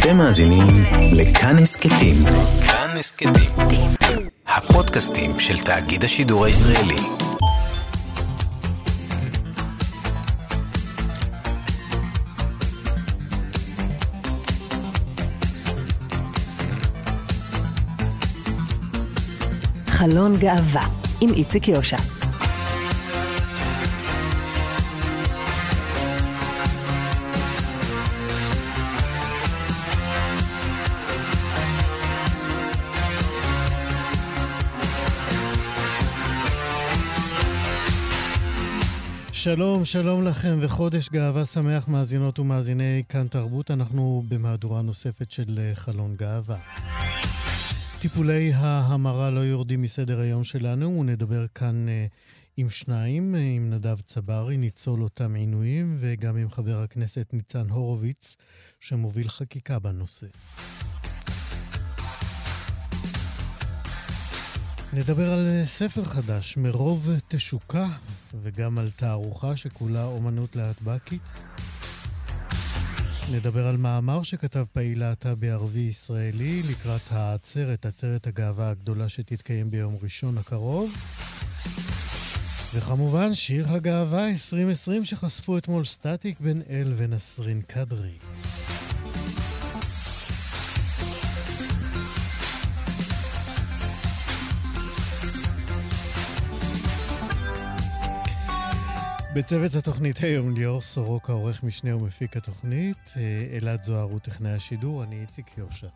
[0.00, 0.66] אתם מאזינים
[1.12, 2.16] לכאן הסכתים.
[2.66, 3.32] כאן הסכתים.
[4.46, 6.96] הפודקאסטים של תאגיד השידור הישראלי.
[19.86, 20.86] חלון גאווה
[21.20, 22.19] עם איציק יושע.
[39.42, 43.70] שלום, שלום לכם וחודש גאווה שמח מאזינות ומאזיני כאן תרבות.
[43.70, 46.58] אנחנו במהדורה נוספת של אה, חלון גאווה.
[48.00, 51.90] טיפולי ההמרה לא יורדים מסדר היום שלנו, ונדבר כאן uh,
[52.56, 58.36] עם שניים, uh, עם נדב צברי, ניצול אותם עינויים, וגם עם חבר הכנסת ניצן הורוביץ,
[58.80, 60.26] שמוביל חקיקה בנושא.
[64.92, 67.86] נדבר על ספר חדש, מרוב תשוקה,
[68.42, 71.22] וגם על תערוכה שכולה אומנות להטבקית.
[73.30, 79.96] נדבר על מאמר שכתב פעיל להט"בי ערבי ישראלי לקראת העצרת, עצרת הגאווה הגדולה שתתקיים ביום
[80.02, 80.96] ראשון הקרוב.
[82.74, 88.14] וכמובן, שיר הגאווה 2020 שחשפו אתמול סטטיק בן אל ונסרין קדרי.
[99.34, 103.22] בצוות התוכנית היום ליאור סורוקה, עורך משנה ומפיק התוכנית, אה,
[103.56, 105.88] אלעד זוהר הוא טכנאי השידור, אני איציק יושע.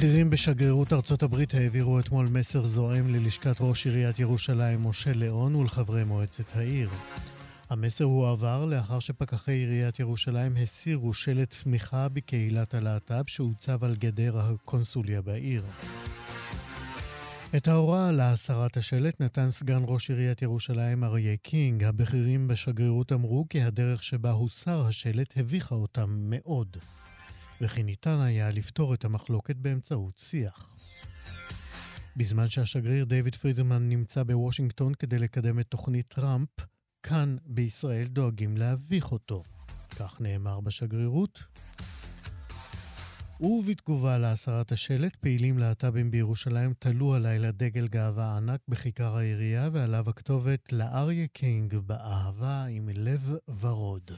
[0.00, 6.04] בכירים בשגרירות ארצות הברית העבירו אתמול מסר זועם ללשכת ראש עיריית ירושלים משה ליאון ולחברי
[6.04, 6.90] מועצת העיר.
[7.70, 15.22] המסר הועבר לאחר שפקחי עיריית ירושלים הסירו שלט תמיכה בקהילת הלהט"ב שהוצב על גדר הקונסוליה
[15.22, 15.64] בעיר.
[17.56, 21.84] את ההוראה להסרת השלט נתן סגן ראש עיריית ירושלים אריה קינג.
[21.84, 26.76] הבכירים בשגרירות אמרו כי הדרך שבה הוסר השלט הביכה אותם מאוד.
[27.60, 30.74] וכי ניתן היה לפתור את המחלוקת באמצעות שיח.
[32.16, 36.48] בזמן שהשגריר דיוויד פרידמן נמצא בוושינגטון כדי לקדם את תוכנית טראמפ,
[37.02, 39.42] כאן בישראל דואגים להביך אותו.
[39.98, 41.44] כך נאמר בשגרירות.
[43.40, 50.72] ובתגובה להסרת השלט, פעילים להט"בים בירושלים תלו הלילה דגל גאווה ענק בכיכר העירייה ועליו הכתובת
[50.72, 54.10] לאריה קינג באהבה עם לב ורוד.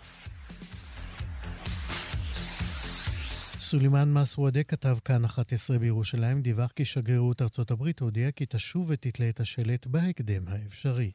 [3.73, 9.29] סולימאן מסוודה כתב כאן 11 בירושלים, דיווח כי שגרירות ארצות הברית הודיעה כי תשוב ותתלה
[9.29, 11.11] את השלט בהקדם האפשרי.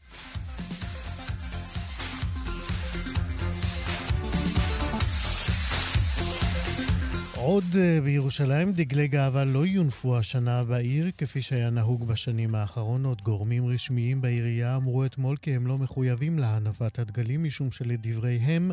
[7.35, 13.21] עוד uh, בירושלים דגלי גאווה לא יונפו השנה בעיר כפי שהיה נהוג בשנים האחרונות.
[13.21, 18.71] גורמים רשמיים בעירייה אמרו אתמול כי הם לא מחויבים להנפת הדגלים משום שלדבריהם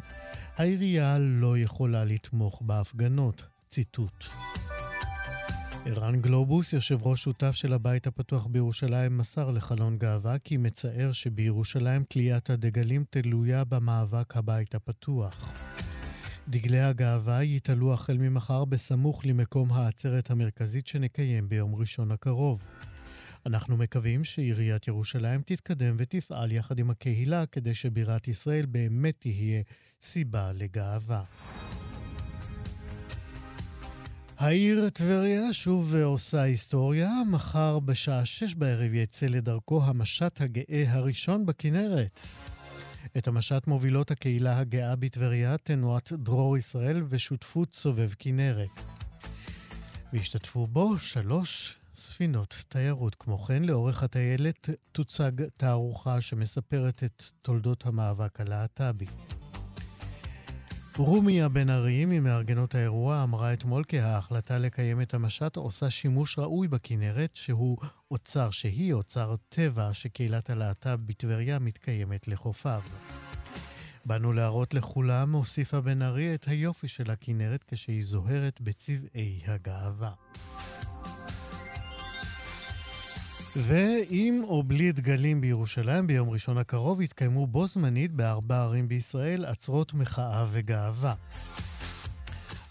[0.57, 3.54] העירייה לא יכולה לתמוך בהפגנות.
[3.75, 4.25] ציטוט.
[5.87, 12.05] ערן גלובוס, יושב ראש שותף של הבית הפתוח בירושלים, מסר לחלון גאווה כי מצער שבירושלים
[12.09, 15.53] תליית הדגלים תלויה במאבק הבית הפתוח.
[16.49, 22.63] דגלי הגאווה ייתלו החל ממחר בסמוך למקום העצרת המרכזית שנקיים ביום ראשון הקרוב.
[23.47, 29.63] אנחנו מקווים שעיריית ירושלים תתקדם ותפעל יחד עם הקהילה כדי שבירת ישראל באמת תהיה
[30.03, 31.25] סיבה לגאווה.
[34.39, 37.11] העיר טבריה שוב עושה היסטוריה.
[37.31, 42.21] מחר בשעה שש בערב יצא לדרכו המשט הגאה הראשון בכנרת.
[43.19, 48.81] את המשט מובילות הקהילה הגאה בטבריה, תנועת דרור ישראל ושותפות סובב כנרת.
[50.13, 53.15] והשתתפו בו שלוש ספינות תיירות.
[53.15, 59.07] כמו כן, לאורך הטיילת תוצג תערוכה שמספרת את תולדות המאבק הלהט"בי.
[60.97, 66.69] רומיה בן ארי, ממארגנות האירוע, אמרה אתמול כי ההחלטה לקיים את המשט עושה שימוש ראוי
[66.69, 67.79] בכנרת, שהוא
[68.11, 72.81] אוצר, שהיא אוצר טבע שקהילת הלהט"ב בטבריה מתקיימת לחופיו.
[74.05, 80.13] באנו להראות לכולם, הוסיפה בן ארי, את היופי של הכנרת כשהיא זוהרת בצבעי הגאווה.
[83.57, 89.95] ועם או בלי דגלים בירושלים ביום ראשון הקרוב יתקיימו בו זמנית בארבע ערים בישראל עצרות
[89.95, 91.15] מחאה וגאווה.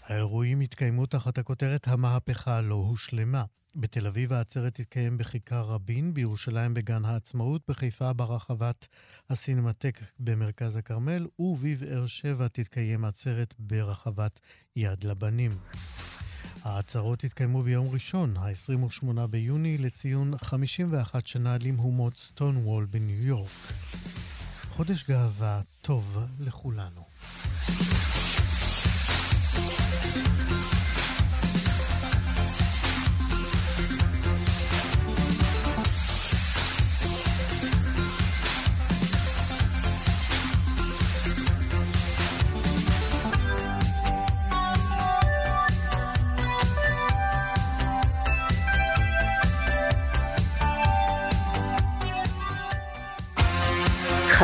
[0.06, 3.44] האירועים יתקיימו תחת הכותרת "המהפכה לא הושלמה".
[3.76, 8.86] בתל אביב העצרת תתקיים בכיכר רבין, בירושלים בגן העצמאות, בחיפה ברחבת
[9.30, 14.40] הסינמטק במרכז הכרמל, ובבאר שבע תתקיים עצרת ברחבת
[14.76, 15.50] יד לבנים.
[16.64, 23.50] העצרות יתקיימו ביום ראשון, ה-28 ביוני, לציון 51 שנה למהומות סטון וול בניו יורק.
[24.70, 27.04] חודש גאווה טוב לכולנו.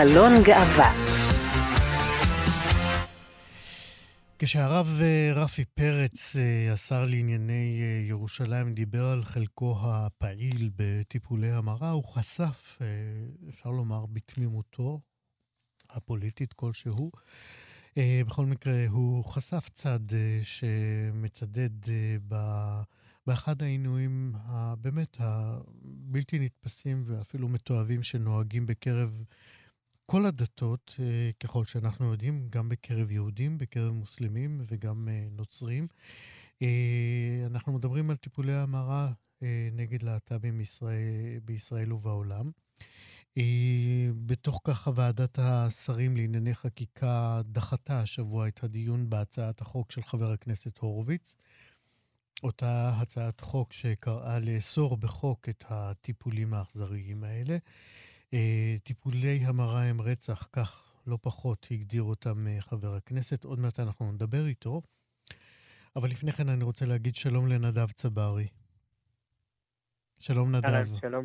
[0.01, 0.93] חלון גאווה.
[4.39, 11.91] כשהרב אה, רפי פרץ, אה, השר לענייני אה, ירושלים, דיבר על חלקו הפעיל בטיפולי המרה,
[11.91, 12.79] הוא חשף,
[13.49, 15.01] אפשר לומר, בתמימותו
[15.91, 17.11] הפוליטית כלשהו.
[17.99, 20.01] בכל מקרה, הוא חשף צד
[20.43, 21.91] שמצדד
[22.29, 22.37] ב...
[23.27, 29.23] באחד העינויים הבאמת הבלתי נתפסים ואפילו מתועבים שנוהגים בקרב
[30.11, 35.87] כל הדתות, אה, ככל שאנחנו יודעים, גם בקרב יהודים, בקרב מוסלמים וגם אה, נוצרים.
[36.63, 39.13] אה, אנחנו מדברים על טיפולי המרה
[39.73, 40.61] נגד להט"בים
[41.45, 42.51] בישראל ובעולם.
[44.27, 50.79] בתוך כך, ועדת השרים לענייני חקיקה דחתה השבוע את הדיון בהצעת החוק של חבר הכנסת
[50.79, 51.37] הורוביץ.
[52.43, 57.59] אותה הצעת חוק שקראה לאסור בחוק את הטיפולים האכזריים האלה.
[58.35, 63.45] אה, טיפולי המרה הם רצח, כך לא פחות הגדיר אותם אה, חבר הכנסת.
[63.45, 64.83] עוד מעט אנחנו נדבר איתו.
[65.97, 68.49] אבל לפני כן אני רוצה להגיד שלום לנדב צברי.
[70.21, 70.87] שלום נדב.
[71.01, 71.25] שלום.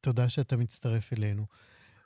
[0.00, 1.46] תודה שאתה מצטרף אלינו.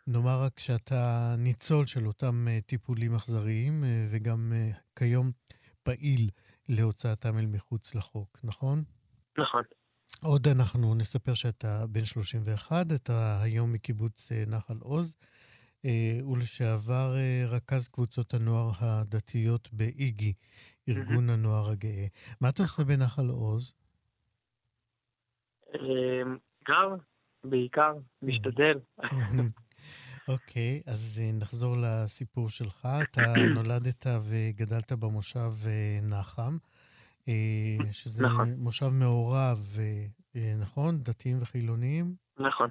[0.06, 4.52] נאמר רק שאתה ניצול של אותם uh, טיפולים אכזריים וגם
[4.96, 5.30] כיום
[5.82, 6.30] פעיל
[6.68, 8.84] להוצאתם אל מחוץ לחוק, נכון?
[9.38, 9.62] נכון.
[10.22, 15.16] עוד אנחנו נספר שאתה בן 31, אתה היום מקיבוץ אה, נחל עוז,
[15.84, 20.32] אה, ולשעבר אה, רכז קבוצות הנוער הדתיות באיגי,
[20.88, 22.06] ארגון הנוער הגאה.
[22.40, 23.74] מה אתה עושה בנחל עוז?
[26.68, 26.94] גר,
[27.44, 27.92] בעיקר,
[28.22, 28.78] משתדל.
[30.28, 32.88] אוקיי, אז נחזור לסיפור שלך.
[33.02, 33.22] אתה
[33.54, 35.52] נולדת וגדלת במושב
[36.02, 36.56] נחם.
[37.28, 38.54] אה, שזה נכון.
[38.58, 39.76] מושב מעורב,
[40.36, 41.02] אה, נכון?
[41.02, 42.14] דתיים וחילוניים?
[42.38, 42.70] נכון.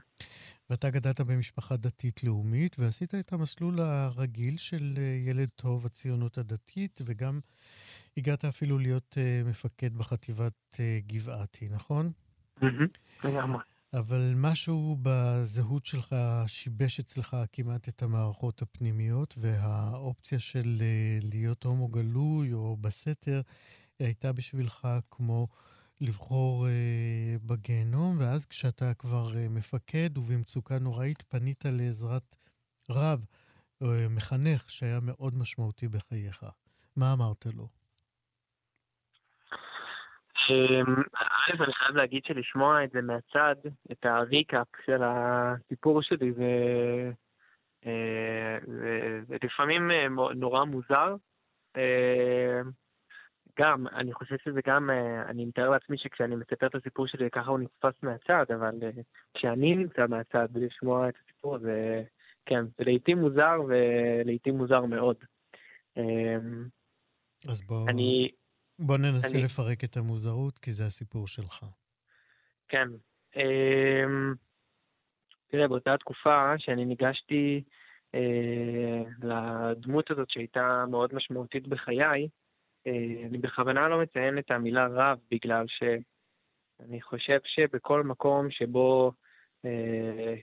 [0.70, 7.40] ואתה גדלת במשפחה דתית-לאומית, ועשית את המסלול הרגיל של אה, ילד טוב, הציונות הדתית, וגם
[8.18, 12.12] הגעת אפילו להיות מפקד בחטיבת גבעתי, נכון?
[13.24, 13.64] לגמרי.
[13.94, 16.16] אבל משהו בזהות שלך
[16.48, 20.82] שיבש אצלך כמעט את המערכות הפנימיות, והאופציה של
[21.22, 23.42] להיות הומו גלוי או בסתר
[24.00, 25.48] הייתה בשבילך כמו
[26.02, 32.36] לבחור אה, בגיהנום, ואז כשאתה כבר אה, מפקד ובמצוקה נוראית, פנית לעזרת
[32.90, 33.26] רב,
[33.84, 36.44] אה, מחנך, שהיה מאוד משמעותי בחייך.
[36.96, 37.68] מה אמרת לו?
[40.50, 43.56] אמ, א', אני חייב להגיד שלשמוע את זה מהצד,
[43.92, 46.52] את הריקאפ של הסיפור שלי, זה,
[47.86, 51.16] אה, זה, זה לפעמים אה, נורא מוזר.
[53.60, 57.50] גם, אני חושב שזה גם, אה, אני מתאר לעצמי שכשאני מספר את הסיפור שלי ככה
[57.50, 58.90] הוא נתפס מהצד, אבל אה,
[59.34, 62.04] כשאני נמצא מהצד ולשמוע את הסיפור זה,
[62.46, 65.18] כן, זה לעיתים מוזר ולעיתים מוזר מאוד.
[65.98, 66.68] אמ,
[67.50, 68.30] אז בוא, אני,
[68.80, 71.66] בוא ננסה אני, לפרק את המוזרות, כי זה הסיפור שלך.
[72.68, 72.88] כן.
[73.36, 74.34] אמ,
[75.48, 77.64] תראה, באותה תקופה שאני ניגשתי
[78.16, 82.28] אה, לדמות הזאת שהייתה מאוד משמעותית בחיי,
[83.26, 89.12] אני בכוונה לא מציין את המילה רב, בגלל שאני חושב שבכל מקום שבו
[89.66, 90.36] אה,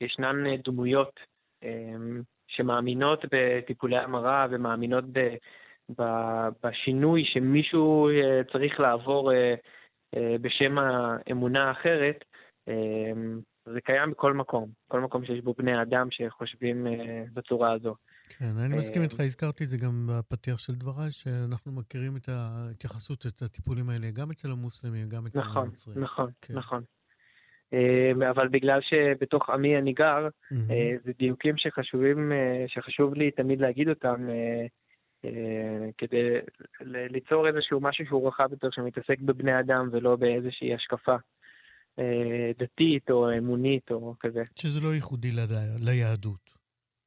[0.00, 1.20] ישנן דמויות
[1.62, 1.94] אה,
[2.46, 5.34] שמאמינות בטיפולי המרה ומאמינות ב,
[5.98, 6.02] ב,
[6.62, 9.54] בשינוי שמישהו אה, צריך לעבור אה,
[10.16, 12.24] אה, בשם האמונה האחרת,
[12.68, 13.12] אה,
[13.64, 17.94] זה קיים בכל מקום, כל מקום שיש בו בני אדם שחושבים אה, בצורה הזו.
[18.28, 23.26] כן, אני מסכים איתך, הזכרתי את זה גם בפתיח של דבריי, שאנחנו מכירים את ההתייחסות,
[23.26, 25.98] את הטיפולים האלה, גם אצל המוסלמים, גם אצל נכון, הנוצרים.
[25.98, 26.54] נכון, כן.
[26.54, 26.82] נכון.
[27.72, 30.28] אה, אבל בגלל שבתוך עמי אני גר.
[30.52, 34.66] אה, זה דיוקים שחשובים, אה, שחשוב לי תמיד להגיד אותם, אה,
[35.24, 36.38] אה, כדי
[36.84, 41.16] ליצור איזשהו משהו שהוא רחב יותר, שמתעסק בבני אדם ולא באיזושהי השקפה
[41.98, 44.42] אה, דתית או אמונית או כזה.
[44.56, 45.30] שזה לא ייחודי
[45.80, 46.55] ליהדות.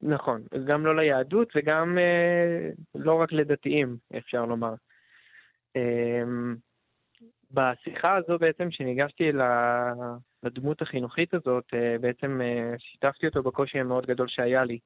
[0.02, 4.74] נכון, גם לא ליהדות וגם אה, לא רק לדתיים, אפשר לומר.
[5.76, 6.22] אה,
[7.50, 14.06] בשיחה הזו בעצם, כשניגשתי ל- לדמות החינוכית הזאת, אה, בעצם אה, שיתפתי אותו בקושי המאוד
[14.06, 14.78] גדול שהיה לי.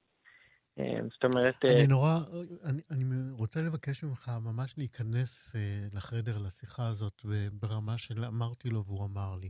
[0.78, 2.18] אה, זאת אומרת, אני נורא,
[2.64, 5.56] אני, אני רוצה לבקש ממך ממש להיכנס
[5.92, 9.48] לחדר, לשיחה הזאת, ברמה של אמרתי לו והוא אמר לי.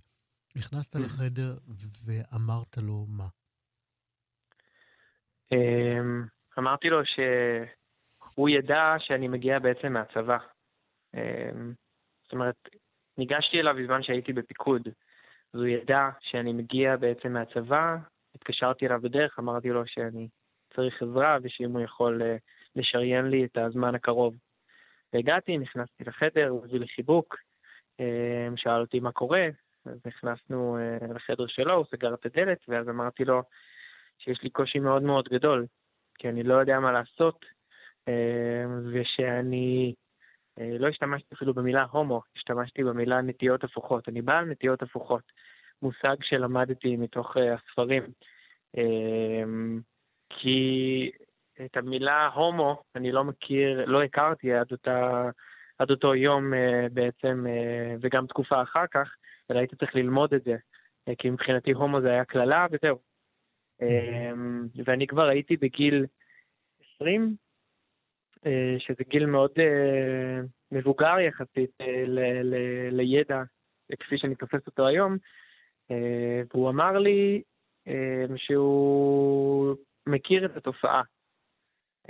[0.56, 1.56] נכנסת לחדר
[2.04, 3.26] ואמרת לו מה?
[5.52, 6.24] אמ,
[6.58, 10.38] אמרתי לו שהוא ידע שאני מגיע בעצם מהצבא.
[11.14, 11.72] אמ,
[12.22, 12.68] זאת אומרת,
[13.18, 14.88] ניגשתי אליו בזמן שהייתי בפיקוד,
[15.54, 17.96] אז הוא ידע שאני מגיע בעצם מהצבא,
[18.34, 20.28] התקשרתי אליו בדרך, אמרתי לו שאני
[20.74, 22.36] צריך עזרה ושאם הוא יכול אה,
[22.76, 24.34] לשריין לי את הזמן הקרוב.
[25.12, 27.36] והגעתי, נכנסתי לחדר, הוא הביא לי חיבוק,
[28.00, 29.48] אמ, שאל אותי מה קורה,
[29.86, 33.42] אז נכנסנו אה, לחדר שלו, הוא סגר את הדלת, ואז אמרתי לו,
[34.18, 35.66] שיש לי קושי מאוד מאוד גדול,
[36.18, 37.44] כי אני לא יודע מה לעשות,
[38.08, 39.94] אה, ושאני
[40.58, 44.08] אה, לא השתמשתי אפילו במילה הומו, השתמשתי במילה נטיות הפוכות.
[44.08, 45.22] אני בעל נטיות הפוכות,
[45.82, 48.02] מושג שלמדתי מתוך אה, הספרים.
[50.30, 51.10] כי
[51.64, 55.30] את המילה הומו אני לא מכיר, לא הכרתי עד, אותה,
[55.78, 56.52] עד אותו יום
[56.92, 57.46] בעצם,
[58.00, 59.14] וגם תקופה אחר כך,
[59.50, 60.56] אלא הייתי צריך ללמוד את זה.
[61.18, 63.13] כי מבחינתי הומו זה היה קללה וזהו.
[63.84, 66.06] אמ, ואני כבר הייתי בגיל
[66.96, 67.36] 20,
[68.46, 70.40] אה, שזה גיל מאוד אה,
[70.72, 73.42] מבוגר יחסית אה, ל- ל- לידע,
[74.00, 75.16] כפי שאני תופס אותו היום,
[76.54, 77.42] והוא אמר לי
[77.88, 79.76] אה, שהוא
[80.06, 81.02] מכיר את התופעה,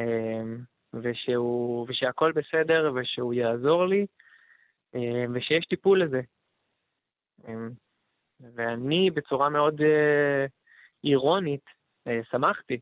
[0.00, 0.42] אה,
[0.94, 4.06] ושהוא, ושהכול בסדר ושהוא יעזור לי,
[5.34, 6.20] ושיש טיפול לזה.
[8.54, 9.80] ואני בצורה מאוד
[11.04, 11.64] אירונית
[12.06, 12.78] אה, שמחתי,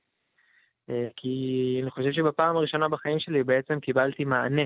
[0.90, 4.62] אה, כי אני חושב שבפעם הראשונה בחיים שלי בעצם קיבלתי מענה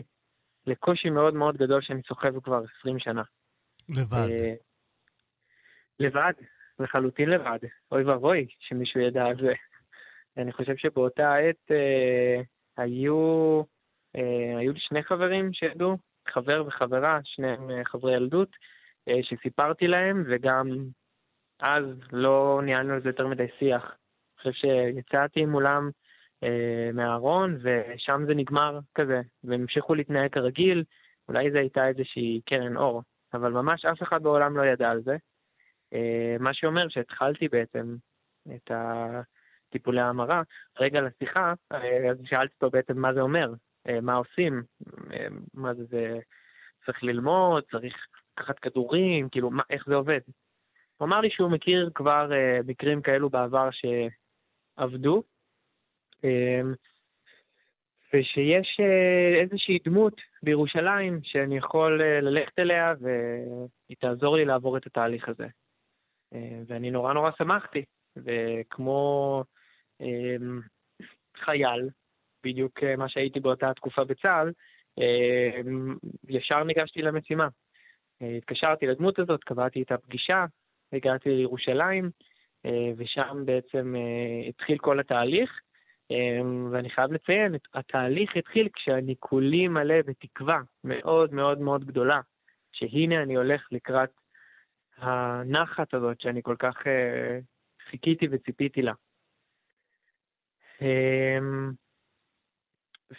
[0.67, 3.23] לקושי מאוד מאוד גדול שאני סוחב כבר 20 שנה.
[3.89, 4.29] לבד.
[4.31, 4.55] אה,
[6.01, 6.33] לבד,
[6.79, 7.59] לחלוטין לבד.
[7.93, 9.53] אוי ואבוי שמישהו ידע על זה.
[10.37, 12.43] אני חושב שבאותה עת אה,
[12.77, 13.63] היו,
[14.17, 15.97] אה, היו לי שני חברים שידעו,
[16.29, 18.49] חבר וחברה, שניהם אה, חברי ילדות,
[19.09, 20.67] אה, שסיפרתי להם, וגם
[21.61, 23.83] אז לא ניהלנו על זה יותר מדי שיח.
[23.83, 25.91] אני חושב שיצאתי מולם
[26.43, 30.85] אה, מהארון, ושם זה נגמר כזה, והם המשיכו להתנהג כרגיל,
[31.29, 33.03] אולי זו הייתה איזושהי קרן אור,
[33.35, 35.17] אבל ממש אף אחד בעולם לא ידע על זה.
[35.93, 37.97] אה, מה שאומר שהתחלתי בעצם
[38.55, 40.43] את הטיפולי ההמרה.
[40.81, 43.53] רגע לשיחה, אה, אז שאלתי אותו בעצם מה זה אומר,
[43.89, 44.63] אה, מה עושים,
[45.13, 46.19] אה, מה זה, זה
[46.87, 48.07] צריך ללמוד, צריך
[48.39, 50.21] לקחת כדורים, כאילו, מה, איך זה עובד.
[50.97, 55.23] הוא אמר לי שהוא מכיר כבר אה, מקרים כאלו בעבר שעבדו,
[56.25, 56.61] אה,
[58.15, 64.87] ושיש אה, איזושהי דמות בירושלים שאני יכול אה, ללכת אליה והיא תעזור לי לעבור את
[64.87, 65.47] התהליך הזה.
[66.35, 67.85] אה, ואני נורא נורא שמחתי,
[68.17, 69.43] וכמו
[70.01, 70.37] אה,
[71.37, 71.91] חייל,
[72.45, 74.53] בדיוק אה, מה שהייתי באותה תקופה בצה"ל,
[74.99, 75.61] אה,
[76.29, 77.49] ישר ניגשתי למשימה.
[78.21, 80.45] התקשרתי לדמות הזאת, קבעתי איתה פגישה,
[80.93, 82.11] הגעתי לירושלים,
[82.67, 85.61] אה, ושם בעצם אה, התחיל כל התהליך.
[86.11, 86.41] אה,
[86.73, 92.21] ואני חייב לציין, התהליך התחיל כשאני כולי מלא בתקווה מאוד מאוד מאוד גדולה,
[92.73, 94.11] שהנה אני הולך לקראת
[94.97, 96.83] הנחת הזאת שאני כל כך
[97.91, 98.93] חיכיתי וציפיתי לה.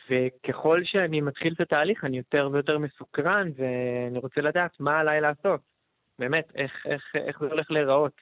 [0.09, 5.76] וככל שאני מתחיל את התהליך, אני יותר ויותר מסוקרן, ואני רוצה לדעת מה עליי לעשות.
[6.19, 8.21] באמת, איך, איך, איך זה הולך להיראות.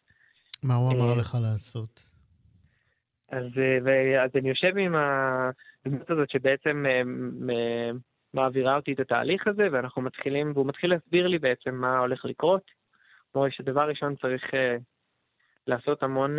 [0.64, 2.12] מה הוא אמר אה, לך לעשות?
[3.30, 7.02] אז, אה, ו- אז אני יושב עם הדמות הזאת שבעצם אה,
[8.34, 12.72] מעבירה אותי את התהליך הזה, ואנחנו מתחילים, והוא מתחיל להסביר לי בעצם מה הולך לקרות.
[13.34, 14.44] כמו שדבר ראשון צריך
[15.68, 16.38] לעשות המון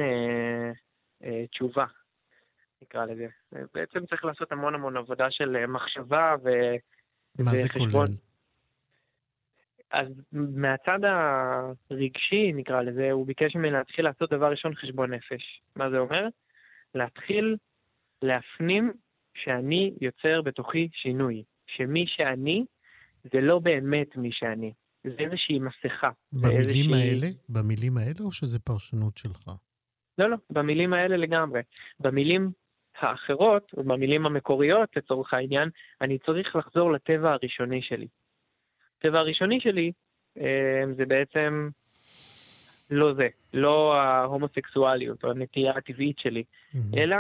[1.50, 1.84] תשובה,
[2.82, 3.26] נקרא לזה.
[3.75, 6.48] בעצם צריך לעשות המון המון עבודה של מחשבה ו...
[7.38, 7.68] מה זה.
[7.68, 8.06] כולל?
[9.96, 15.62] אז מהצד הרגשי, נקרא לזה, הוא ביקש ממני להתחיל לעשות דבר ראשון חשבון נפש.
[15.76, 16.28] מה זה אומר?
[16.94, 17.56] להתחיל
[18.22, 18.92] להפנים
[19.34, 21.42] שאני יוצר בתוכי שינוי.
[21.66, 22.64] שמי שאני
[23.32, 24.72] זה לא באמת מי שאני.
[25.04, 26.10] זה איזושהי מסכה.
[26.32, 26.92] במילים איזושהי...
[26.92, 27.26] האלה?
[27.48, 29.50] במילים האלה או שזה פרשנות שלך?
[30.18, 31.60] לא, לא, במילים האלה לגמרי.
[32.00, 32.50] במילים
[32.98, 35.68] האחרות, או במילים המקוריות לצורך העניין,
[36.00, 38.06] אני צריך לחזור לטבע הראשוני שלי.
[38.98, 39.92] הטבע הראשוני שלי
[40.40, 41.68] אה, זה בעצם
[42.90, 46.78] לא זה, לא ההומוסקסואליות או הנטייה הטבעית שלי, Mhm.
[46.98, 47.16] אלא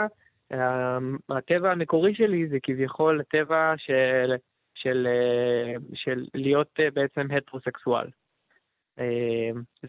[0.52, 4.34] אה, הטבע המקורי שלי זה כביכול הטבע של,
[4.74, 8.06] של, אה, של להיות בעצם הטרוסקסואל.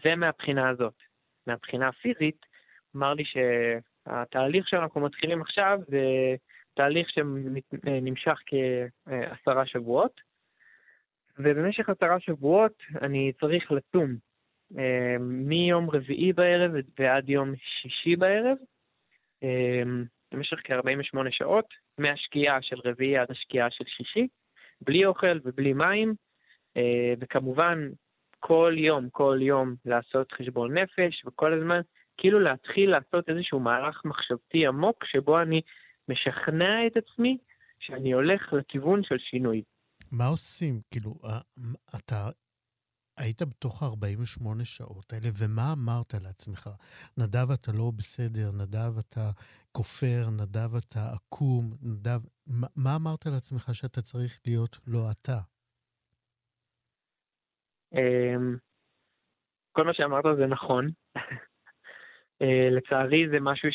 [0.04, 0.94] זה מהבחינה הזאת.
[1.46, 2.46] מהבחינה הפיזית,
[2.96, 6.04] אמר לי שהתהליך שאנחנו מתחילים עכשיו זה
[6.74, 10.20] תהליך שנמשך כעשרה שבועות,
[11.38, 14.16] ובמשך עשרה שבועות אני צריך לצום
[14.78, 18.56] אה, מיום רביעי בערב ועד יום שישי בערב,
[19.42, 19.82] אה,
[20.32, 21.66] במשך כ-48 שעות,
[21.98, 24.28] מהשקיעה של רביעי עד השקיעה של שישי,
[24.80, 26.14] בלי אוכל ובלי מים,
[26.76, 27.88] אה, וכמובן
[28.40, 31.80] כל יום, כל יום לעשות חשבון נפש, וכל הזמן
[32.16, 35.60] כאילו להתחיל לעשות איזשהו מהלך מחשבתי עמוק, שבו אני
[36.08, 37.38] משכנע את עצמי
[37.78, 39.62] שאני הולך לכיוון של שינוי.
[40.10, 40.80] מה עושים?
[40.90, 41.40] כאילו, אה,
[41.96, 42.30] אתה
[43.18, 46.70] היית בתוך ה-48 שעות האלה, ומה אמרת לעצמך?
[47.18, 49.30] נדב, אתה לא בסדר, נדב, אתה
[49.72, 52.20] כופר, נדב, אתה עקום, נדב...
[52.46, 55.38] מה, מה אמרת לעצמך שאתה צריך להיות לא אתה?
[57.94, 58.56] אמ,
[59.72, 60.90] כל מה שאמרת זה נכון.
[62.42, 63.68] אה, לצערי זה משהו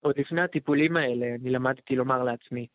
[0.00, 2.66] שעוד לפני הטיפולים האלה אני למדתי לומר לעצמי.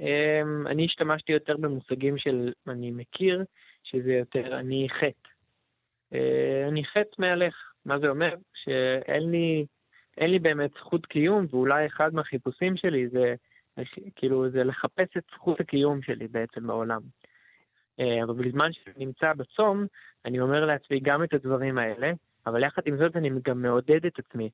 [0.00, 3.44] אמ, אני השתמשתי יותר במושגים של אני מכיר,
[3.82, 5.28] שזה יותר אני חטא.
[6.14, 7.54] אה, אני חטא מהלך.
[7.84, 8.34] מה זה אומר?
[8.54, 9.66] שאין לי,
[10.16, 13.34] אין לי באמת זכות קיום, ואולי אחד מהחיפושים שלי זה
[14.16, 17.00] כאילו זה לחפש את זכות הקיום שלי בעצם בעולם.
[18.00, 19.86] אה, אבל בזמן שאני נמצא בצום,
[20.24, 22.12] אני אומר לעצמי גם את הדברים האלה,
[22.46, 24.50] אבל יחד עם זאת אני גם מעודד את עצמי.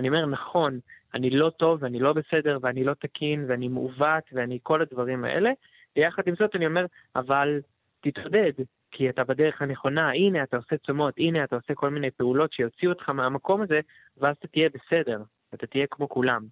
[0.00, 0.80] אני אומר, נכון,
[1.14, 5.50] אני לא טוב ואני לא בסדר ואני לא תקין ואני מעוות ואני כל הדברים האלה,
[5.96, 6.86] ויחד עם זאת אני אומר,
[7.16, 7.60] אבל
[8.00, 8.52] תתעודד,
[8.90, 12.92] כי אתה בדרך הנכונה, הנה אתה עושה צומות, הנה אתה עושה כל מיני פעולות שיוציאו
[12.92, 13.80] אותך מהמקום הזה,
[14.16, 15.22] ואז אתה תהיה בסדר,
[15.54, 16.46] אתה תהיה כמו כולם.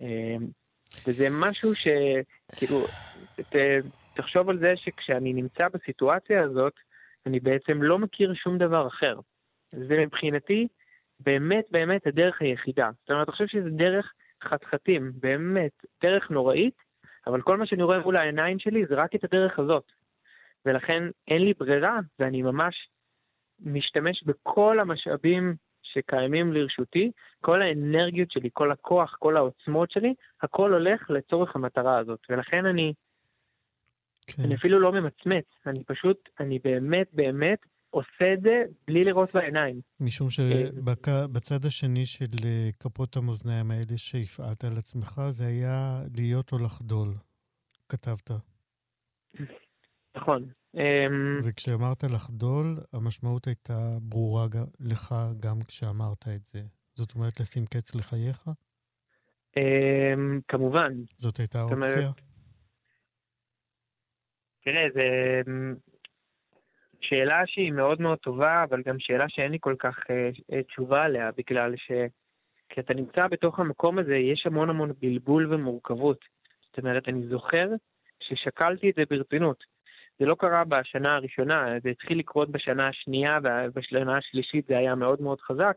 [0.00, 0.36] אה,
[1.06, 2.86] וזה משהו שכאילו,
[3.40, 3.56] ת,
[4.14, 6.74] תחשוב על זה שכשאני נמצא בסיטואציה הזאת,
[7.26, 9.20] אני בעצם לא מכיר שום דבר אחר.
[9.70, 10.68] זה מבחינתי
[11.20, 12.90] באמת באמת הדרך היחידה.
[13.00, 14.12] זאת אומרת, אני חושב שזה דרך
[14.44, 16.74] חתחתים, באמת, דרך נוראית,
[17.26, 19.84] אבל כל מה שאני רואה מול העיניים שלי זה רק את הדרך הזאת.
[20.66, 22.88] ולכן אין לי ברירה, ואני ממש
[23.60, 31.10] משתמש בכל המשאבים שקיימים לרשותי, כל האנרגיות שלי, כל הכוח, כל העוצמות שלי, הכל הולך
[31.10, 32.20] לצורך המטרה הזאת.
[32.30, 32.92] ולכן אני,
[34.26, 34.42] כן.
[34.42, 37.58] אני אפילו לא ממצמץ, אני פשוט, אני באמת באמת
[37.90, 39.80] עושה את זה בלי לראות בעיניים.
[40.00, 46.58] משום שבצד השני של אה, כפות המאזניים האלה שהפעלת על עצמך, זה היה להיות או
[46.58, 47.14] לחדול,
[47.88, 48.30] כתבת.
[50.16, 50.48] נכון.
[50.74, 54.46] אמ, וכשאמרת לחדול, המשמעות הייתה ברורה
[54.80, 56.62] לך גם כשאמרת את זה.
[56.94, 58.48] זאת אומרת, לשים קץ לחייך?
[59.56, 60.92] אמ, כמובן.
[61.16, 62.10] זאת הייתה האופציה?
[64.64, 65.00] תראה, זו
[67.00, 71.02] שאלה שהיא מאוד מאוד טובה, אבל גם שאלה שאין לי כל כך אה, אה, תשובה
[71.02, 76.24] עליה, בגלל שכשאתה נמצא בתוך המקום הזה, יש המון המון בלבול ומורכבות.
[76.66, 77.68] זאת אומרת, אני זוכר
[78.20, 79.64] ששקלתי את זה ברצינות.
[80.18, 85.22] זה לא קרה בשנה הראשונה, זה התחיל לקרות בשנה השנייה, ובשנה השלישית זה היה מאוד
[85.22, 85.76] מאוד חזק.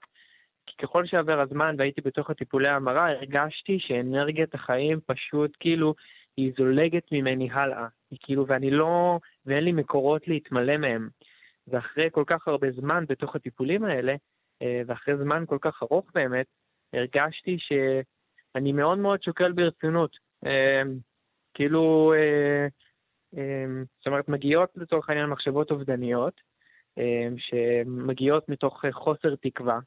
[0.65, 5.95] כי ככל שעבר הזמן והייתי בתוך הטיפולי ההמרה, הרגשתי שאנרגיית החיים פשוט כאילו
[6.37, 7.87] היא זולגת ממני הלאה.
[8.11, 11.09] היא כאילו, ואני לא, ואין לי מקורות להתמלא מהם.
[11.67, 14.15] ואחרי כל כך הרבה זמן בתוך הטיפולים האלה,
[14.61, 16.45] אה, ואחרי זמן כל כך ארוך באמת,
[16.93, 20.17] הרגשתי שאני מאוד מאוד שוקל ברצינות.
[20.45, 20.81] אה,
[21.53, 22.67] כאילו, אה,
[23.97, 26.41] זאת אומרת, מגיעות לצורך העניין מחשבות אובדניות,
[27.37, 29.79] שמגיעות מתוך חוסר תקווה,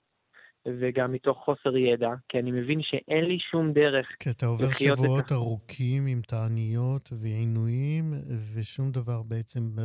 [0.80, 5.26] וגם מתוך חוסר ידע, כי אני מבין שאין לי שום דרך כי אתה עובר שבועות
[5.26, 8.14] את ארוכים עם תעניות ועינויים,
[8.54, 9.80] ושום דבר בעצם ב,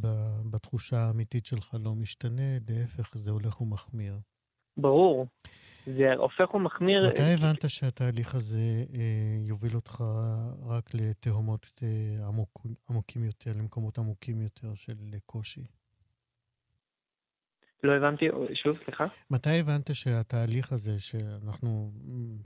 [0.00, 0.06] ב,
[0.50, 4.18] בתחושה האמיתית שלך לא משתנה, להפך, זה הולך ומחמיר.
[4.76, 5.26] ברור.
[5.86, 7.06] זה הופך ומחמיר.
[7.06, 10.04] מתי הבנת שהתהליך הזה אה, יוביל אותך
[10.66, 14.94] רק לתהומות אה, עמוק, עמוקים יותר, למקומות עמוקים יותר של
[15.26, 15.64] קושי?
[17.86, 19.06] לא הבנתי, שוב, סליחה.
[19.30, 21.90] מתי הבנת שהתהליך הזה, שאנחנו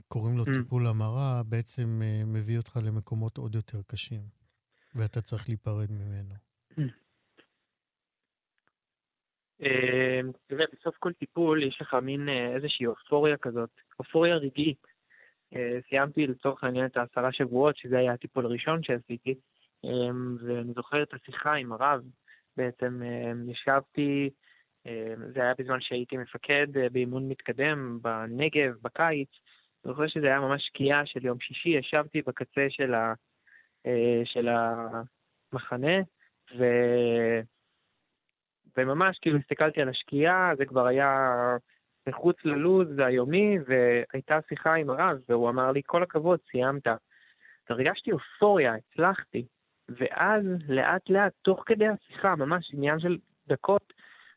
[0.07, 0.53] קוראים לו Mm.
[0.53, 4.21] טיפול המרה, בעצם אה, מביא אותך למקומות עוד יותר קשים,
[4.95, 6.35] ואתה צריך להיפרד ממנו?
[10.47, 14.87] תראה, בסוף כל טיפול יש לך מין איזושהי אופוריה כזאת, אופוריה רגעית.
[15.89, 19.35] סיימתי לצורך העניין את העשרה שבועות, שזה היה הטיפול הראשון שעשיתי,
[20.45, 22.01] ואני זוכר את השיחה עם הרב,
[22.57, 23.01] בעצם
[23.47, 24.29] ישבתי,
[25.33, 29.29] זה היה בזמן שהייתי מפקד באימון מתקדם בנגב, בקיץ,
[29.85, 33.13] אני זוכר שזה היה ממש שקיעה של יום שישי, ישבתי בקצה של, ה,
[33.85, 35.97] אה, של המחנה,
[36.57, 36.65] ו...
[38.77, 41.29] וממש כאילו הסתכלתי על השקיעה, זה כבר היה
[42.07, 46.87] מחוץ ללו"ז היומי, והייתה שיחה עם הרב, והוא אמר לי, כל הכבוד, סיימת.
[47.69, 49.45] הרגשתי אופוריה, הצלחתי.
[49.89, 53.17] ואז לאט לאט, תוך כדי השיחה, ממש עניין של
[53.47, 53.93] דקות,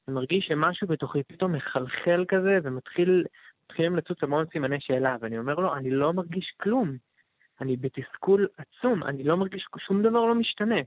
[0.09, 3.25] אני מרגיש שמשהו בתוכי פתאום מחלחל כזה, ומתחיל
[3.65, 6.97] מתחילים לצוץ המון סימני שאלה, ואני אומר לו, אני לא מרגיש כלום.
[7.61, 10.81] אני בתסכול עצום, אני לא מרגיש, שום דבר לא משתנה.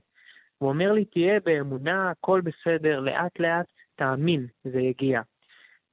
[0.58, 5.20] הוא אומר לי, תהיה באמונה, הכל בסדר, לאט לאט תאמין, זה יגיע.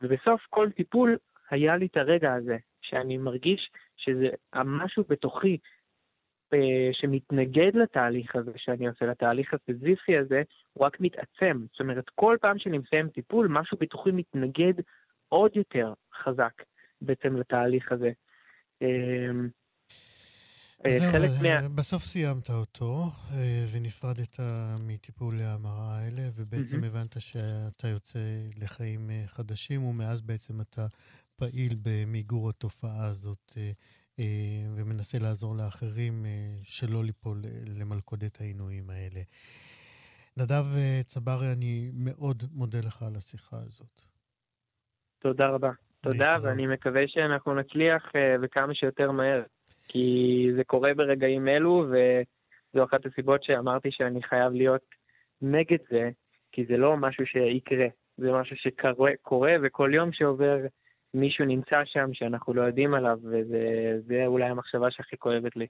[0.02, 1.18] ובסוף כל טיפול
[1.50, 4.30] היה לי את הרגע הזה, שאני מרגיש שזה
[4.66, 5.58] משהו בתוכי
[6.94, 10.42] שמתנגד לתהליך הזה שאני עושה, לתהליך הספציפי הזה,
[10.74, 11.66] הוא רק מתעצם.
[11.72, 14.74] זאת אומרת, כל פעם שאני מסיים טיפול, משהו בתוכי מתנגד
[15.30, 16.54] עוד יותר חזק.
[17.02, 18.12] בעצם לתהליך הזה.
[18.82, 19.50] אמ,
[20.86, 21.48] אה, זהו, חלק מה...
[21.48, 24.40] אה, בסוף סיימת אותו, אה, ונפרדת
[24.80, 26.88] מטיפולי ההמרה האלה, ובעצם mm-hmm.
[26.88, 28.20] הבנת שאתה יוצא
[28.56, 30.88] לחיים חדשים, ומאז בעצם אתה
[31.36, 33.58] פעיל במיגור התופעה הזאת,
[34.76, 36.26] ומנסה לעזור לאחרים
[36.64, 39.22] שלא ליפול למלכודת העינויים האלה.
[40.38, 40.66] נדב
[41.06, 44.02] צברי, אני מאוד מודה לך על השיחה הזאת.
[45.20, 45.72] תודה רבה.
[46.02, 49.44] תודה, ואני מקווה שאנחנו נצליח וכמה שיותר מהר,
[49.88, 54.82] כי זה קורה ברגעים אלו, וזו אחת הסיבות שאמרתי שאני חייב להיות
[55.42, 56.10] נגד זה,
[56.52, 60.58] כי זה לא משהו שיקרה, זה משהו שקורה, וכל יום שעובר
[61.16, 65.68] מישהו נמצא שם שאנחנו לא יודעים עליו, וזה אולי המחשבה שהכי כואבת לי.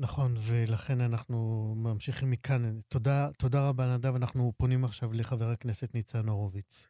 [0.00, 1.36] נכון, ולכן אנחנו
[1.76, 2.80] ממשיכים מכאן.
[2.88, 4.14] תודה, תודה רבה, נדב.
[4.14, 6.88] אנחנו פונים עכשיו לחבר הכנסת ניצן הורוביץ.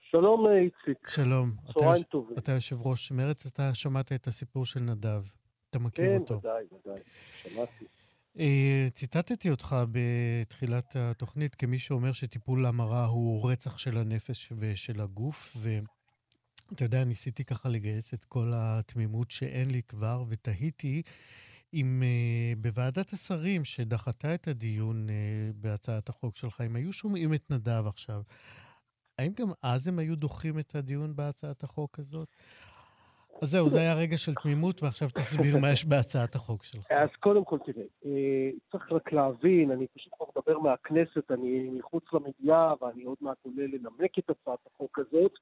[0.00, 1.08] שלום אה, איציק.
[1.08, 1.52] שלום.
[1.78, 2.38] צהריים טובים.
[2.38, 5.22] אתה יושב ראש מרצ, אתה שמעת את הסיפור של נדב.
[5.70, 6.40] אתה מכיר כן, אותו.
[6.40, 7.00] כן, ודאי, ודאי.
[7.42, 7.84] שמעתי.
[8.38, 15.56] אה, ציטטתי אותך בתחילת התוכנית כמי שאומר שטיפול המרה הוא רצח של הנפש ושל הגוף,
[16.70, 21.02] ואתה יודע, ניסיתי ככה לגייס את כל התמימות שאין לי כבר, ותהיתי
[21.74, 25.12] אם uh, בוועדת השרים שדחתה את הדיון uh,
[25.56, 28.22] בהצעת החוק שלך, אם היו שומעים את נדב עכשיו,
[29.18, 32.36] האם גם אז הם היו דוחים את הדיון בהצעת החוק הזאת?
[33.42, 36.86] אז זהו, זה היה רגע של תמימות, ועכשיו תסביר מה יש בהצעת החוק שלך.
[36.90, 42.04] אז קודם כל, תראה, אה, צריך רק להבין, אני פשוט כבר מדבר מהכנסת, אני מחוץ
[42.12, 45.32] למדיעה, ואני עוד מעט עולה לנמק את הצעת החוק הזאת,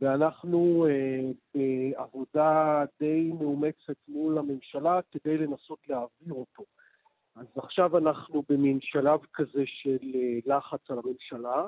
[0.00, 6.64] ואנחנו אה, בעבודה די מאומצת מול הממשלה כדי לנסות להעביר אותו.
[7.36, 11.66] אז עכשיו אנחנו במין שלב כזה של אה, לחץ על הממשלה.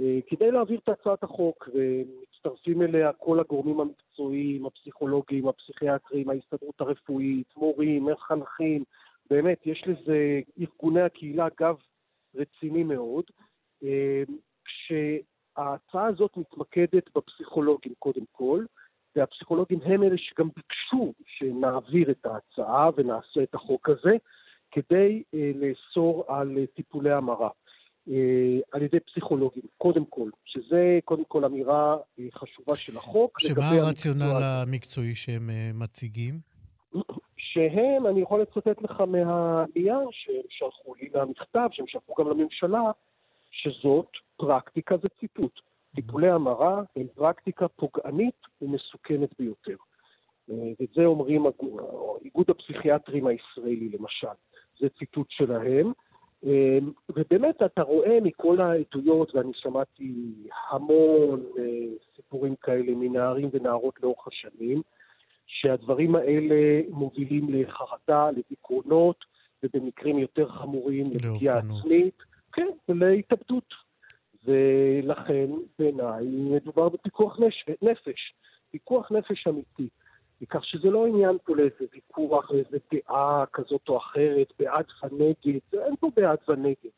[0.00, 7.56] אה, כדי להעביר את הצעת החוק, ומצטרפים אליה כל הגורמים המקצועיים, הפסיכולוגיים, הפסיכיאטרים, ההסתדרות הרפואית,
[7.56, 8.84] מורים, מחנכים,
[9.30, 11.76] באמת, יש לזה ארגוני הקהילה גב
[12.34, 13.24] רציני מאוד,
[13.84, 14.22] אה,
[14.66, 18.64] שההצעה הזאת מתמקדת בפסיכולוגים קודם כל,
[19.16, 24.16] והפסיכולוגים הם אלה שגם ביקשו שנעביר את ההצעה ונעשה את החוק הזה,
[24.70, 27.50] כדי אה, לאסור על טיפולי המרה.
[28.08, 33.40] אה, על ידי פסיכולוגים, קודם כל, שזה קודם כל אמירה אה, חשובה של החוק.
[33.40, 36.40] שמה הרציונל המקצועי שהם אה, מציגים?
[37.36, 42.90] שהם, אני יכול לצטט לך מהנייר שהם שלחו לי, מהמכתב שהם שלחו גם לממשלה,
[43.50, 45.60] שזאת פרקטיקה, זה ציטוט.
[45.94, 49.76] טיפולי המרה הם פרקטיקה פוגענית ומסוכנת ביותר.
[50.48, 51.44] ואת זה אומרים
[52.24, 54.26] איגוד הפסיכיאטרים הישראלי למשל.
[54.80, 55.92] זה ציטוט שלהם.
[56.44, 60.12] אמ, ובאמת אתה רואה מכל העדויות, ואני שמעתי
[60.70, 61.62] המון אה,
[62.16, 64.82] סיפורים כאלה מנערים ונערות לאורך השנים,
[65.46, 69.24] שהדברים האלה מובילים לחרדה, לדיכאונות,
[69.62, 73.74] ובמקרים יותר חמורים לפגיעה עצמית, כן, ולהתאבדות.
[74.46, 77.38] ולכן בעיניי מדובר בפיקוח
[77.82, 78.34] נפש,
[78.70, 79.88] פיקוח נפש אמיתי.
[80.50, 85.96] כך שזה לא עניין פה לאיזה ויכוח, לאיזה דעה כזאת או אחרת, בעד ונגד, אין
[86.00, 86.90] פה בעד ונגד.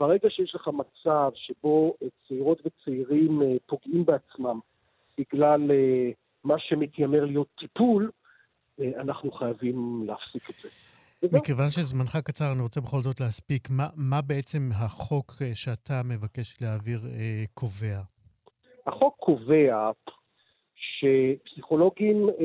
[0.00, 1.96] ברגע שיש לך מצב שבו
[2.28, 4.60] צעירות וצעירים אה, פוגעים בעצמם
[5.18, 6.10] בגלל אה,
[6.44, 8.10] מה שמתיימר להיות טיפול,
[8.80, 10.68] אה, אנחנו חייבים להפסיק את זה.
[11.22, 13.70] מכיוון שזמנך קצר, אני רוצה בכל זאת להספיק.
[13.70, 18.00] מה, מה בעצם החוק אה, שאתה מבקש להעביר אה, קובע?
[18.86, 19.90] החוק קובע
[20.78, 22.44] שפסיכולוגים אה,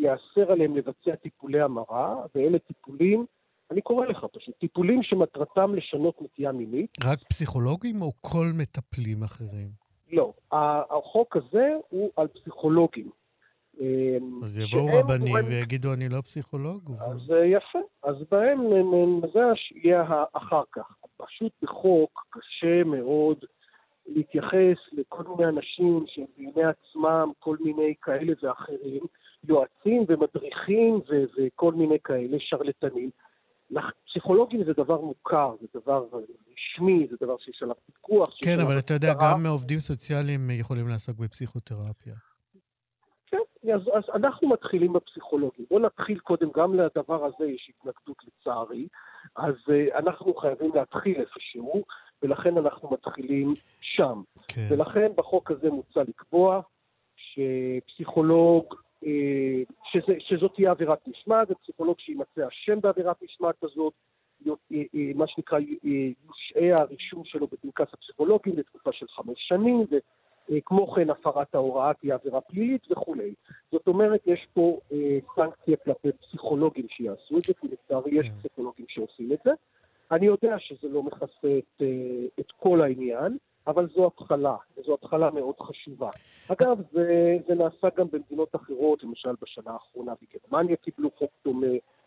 [0.00, 3.26] ייאסר עליהם לבצע טיפולי המרה, ואלה טיפולים,
[3.70, 6.90] אני קורא לך פשוט, טיפולים שמטרתם לשנות נטייה מינית.
[7.04, 9.68] רק פסיכולוגים או כל מטפלים אחרים?
[10.12, 10.32] לא,
[10.90, 13.10] החוק הזה הוא על פסיכולוגים.
[13.80, 16.90] אה, אז יבואו רבנים גורם- ויגידו, אני לא פסיכולוג.
[16.90, 18.60] ו- אז אה, יפה, אז בהם
[19.32, 19.40] זה
[19.84, 20.94] יהיה אחר כך.
[21.16, 23.38] פשוט בחוק קשה מאוד
[24.06, 29.02] להתייחס לכל מיני אנשים שהם בעיני עצמם כל מיני כאלה ואחרים,
[29.44, 33.10] יועצים ומדריכים ו- וכל מיני כאלה, שרלטנים.
[34.06, 38.28] פסיכולוגים זה דבר מוכר, זה דבר רשמי, זה דבר שיש עליו פיקוח.
[38.44, 39.14] כן, אבל אתה יודע.
[39.20, 42.14] גם עובדים סוציאליים יכולים לעסוק בפסיכותרפיה.
[43.26, 43.38] כן,
[43.74, 45.64] אז, אז אנחנו מתחילים בפסיכולוגים.
[45.70, 48.88] בואו נתחיל קודם, גם לדבר הזה יש התנגדות לצערי,
[49.36, 51.84] אז uh, אנחנו חייבים להתחיל איפשהו,
[52.22, 54.22] ולכן אנחנו מתחילים שם.
[54.48, 54.66] כן.
[54.70, 56.60] ולכן בחוק הזה מוצע לקבוע
[57.16, 58.74] שפסיכולוג,
[59.06, 63.54] אה, שזה, שזאת תהיה עבירת משמעת, ופסיכולוג שימצא אשם בעבירת משמעת
[64.46, 65.58] יות- אה, אה, מה שנקרא,
[66.28, 69.86] יושעה הרישום שלו בפנקס הפסיכולוגים לתקופה של חמש שנים,
[70.50, 73.34] וכמו כן הפרת ההוראה תהיה עבירה פלילית וכולי.
[73.72, 74.78] זאת אומרת, יש פה
[75.34, 78.32] סנקציה כלפי פסיכולוגים שיעשו את זה, כי לצערי יש כן.
[78.38, 79.50] פסיכולוגים שעושים את זה.
[80.12, 81.86] אני יודע שזה לא מכסה את, אה,
[82.40, 86.10] את כל העניין, אבל זו התחלה, וזו התחלה מאוד חשובה.
[86.48, 91.66] אגב, זה, זה נעשה גם במדינות אחרות, למשל בשנה האחרונה בגרמניה קיבלו חוק דומה,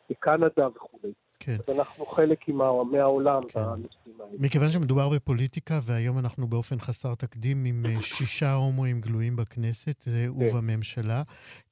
[0.10, 1.14] בקנדה וכולי.
[1.40, 1.58] כן.
[1.68, 2.58] אז אנחנו חלק עם
[2.92, 3.60] מהעולם כן.
[3.60, 4.32] בנושאים האלה.
[4.40, 10.26] מכיוון שמדובר בפוליטיקה, והיום אנחנו באופן חסר תקדים עם אה, שישה הומואים גלויים בכנסת אה,
[10.32, 11.24] ובממשלה,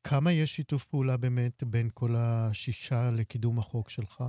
[0.04, 4.24] כמה יש שיתוף פעולה באמת בין כל השישה לקידום החוק שלך?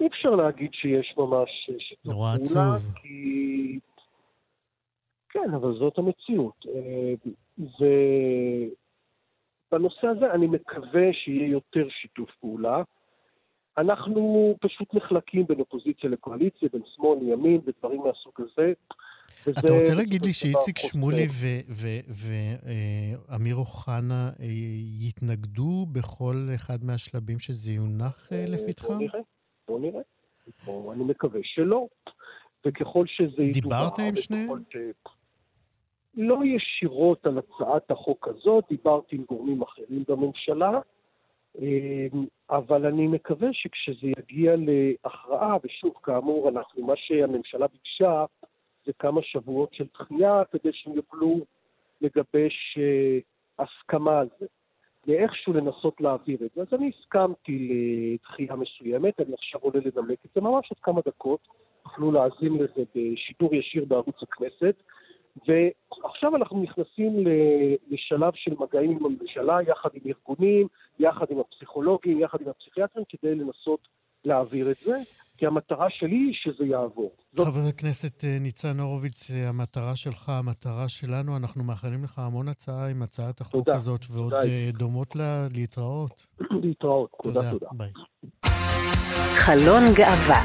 [0.00, 2.92] אי אפשר להגיד שיש ממש שיתוף נורא פעולה, עצוב.
[3.02, 3.78] כי...
[5.28, 6.66] כן, אבל זאת המציאות.
[6.74, 7.14] אה,
[9.72, 12.82] ובנושא הזה אני מקווה שיהיה יותר שיתוף פעולה.
[13.78, 18.72] אנחנו פשוט נחלקים בין אופוזיציה לקואליציה, בין שמאל לימין, ודברים מהסוג הזה.
[19.48, 20.78] אתה רוצה להגיד לי שאיציק.
[20.78, 21.26] שמולי
[23.28, 24.46] ואמיר אוחנה אה,
[25.00, 28.98] יתנגדו בכל אחד מהשלבים שזה יונח אה, לפתחם?
[28.98, 29.20] נראה,
[29.80, 30.02] נראה.
[30.66, 31.86] בוא, אני מקווה שלא.
[32.66, 33.76] וככל שזה ידובר...
[33.76, 34.48] דיברת עם שניהם?
[34.70, 34.76] ש...
[36.14, 40.80] לא ישירות על הצעת החוק הזאת, דיברתי עם גורמים אחרים בממשלה,
[41.58, 48.24] אמ, אבל אני מקווה שכשזה יגיע להכרעה, ושוב, כאמור, אנחנו, מה שהממשלה ביקשה
[48.86, 51.40] זה כמה שבועות של דחייה כדי שהם יוכלו
[52.00, 53.18] לגבש אה,
[53.58, 54.46] הסכמה על זה.
[55.06, 56.60] ואיכשהו לנסות להעביר את זה.
[56.60, 57.68] אז אני הסכמתי
[58.14, 61.40] לדחייה מסוימת, אני עכשיו עולה לנמק את זה ממש עוד כמה דקות,
[61.82, 64.74] תוכלו להאזין לזה בשידור ישיר בערוץ הכנסת.
[65.46, 67.12] ועכשיו אנחנו נכנסים
[67.90, 70.66] לשלב של מגעים עם הממשלה, יחד עם ארגונים,
[70.98, 73.88] יחד עם הפסיכולוגים, יחד עם הפסיכיאטרים, כדי לנסות
[74.24, 74.96] להעביר את זה,
[75.40, 77.12] כי המטרה שלי היא שזה יעבור.
[77.32, 82.48] זאת חבר הכנסת אה, ניצן הורוביץ, אה, המטרה שלך, המטרה שלנו, אנחנו מאחלים לך המון
[82.48, 83.76] הצעה עם הצעת החוק תודה.
[83.76, 86.26] הזאת, ועוד תודה, אה, דומות לה להתראות.
[86.62, 87.10] להתראות.
[87.22, 87.66] תודה, תודה.
[87.72, 87.90] ביי.
[89.34, 90.42] חלון גאווה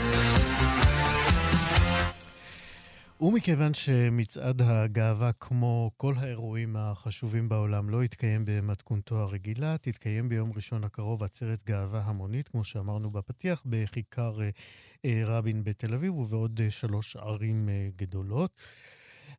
[3.25, 10.83] ומכיוון שמצעד הגאווה, כמו כל האירועים החשובים בעולם, לא יתקיים במתכונתו הרגילה, תתקיים ביום ראשון
[10.83, 14.39] הקרוב עצרת גאווה המונית, כמו שאמרנו בפתיח, בכיכר
[15.05, 18.61] אה, רבין בתל אביב ובעוד אה, שלוש ערים אה, גדולות.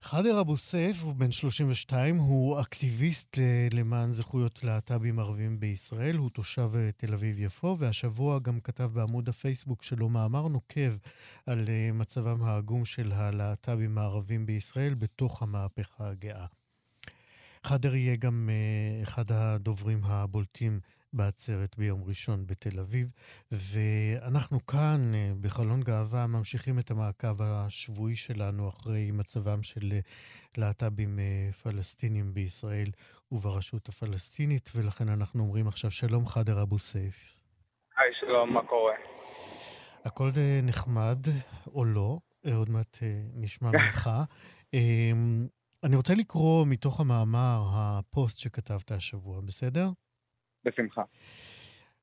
[0.02, 3.38] חאדר אבו סייף, הוא בן 32, הוא אקטיביסט
[3.72, 9.82] למען זכויות להט"בים ערבים בישראל, הוא תושב אה, תל אביב-יפו, והשבוע גם כתב בעמוד הפייסבוק
[9.82, 10.96] שלו מאמר נוקב
[11.46, 16.46] על אה, מצבם העגום של הלהט"בים הערבים בישראל בתוך המהפכה הגאה.
[17.64, 20.80] חאדר יהיה גם אה, אחד הדוברים הבולטים
[21.16, 23.08] בעצרת ביום ראשון בתל אביב,
[23.52, 29.98] ואנחנו כאן, אה, בחלון גאווה, ממשיכים את המעקב השבועי שלנו אחרי מצבם של אה,
[30.58, 32.88] להט"בים אה, פלסטינים בישראל
[33.32, 37.40] וברשות הפלסטינית, ולכן אנחנו אומרים עכשיו שלום חאדר אבו סייף.
[37.96, 38.94] היי, שלום, מה קורה?
[40.04, 40.30] הכל
[40.62, 41.18] נחמד,
[41.74, 42.18] או לא,
[42.54, 42.98] עוד מעט
[43.34, 44.10] נשמע ממך.
[44.74, 45.10] אה,
[45.84, 49.90] אני רוצה לקרוא מתוך המאמר, הפוסט שכתבת השבוע, בסדר?
[50.66, 51.02] בשמחה.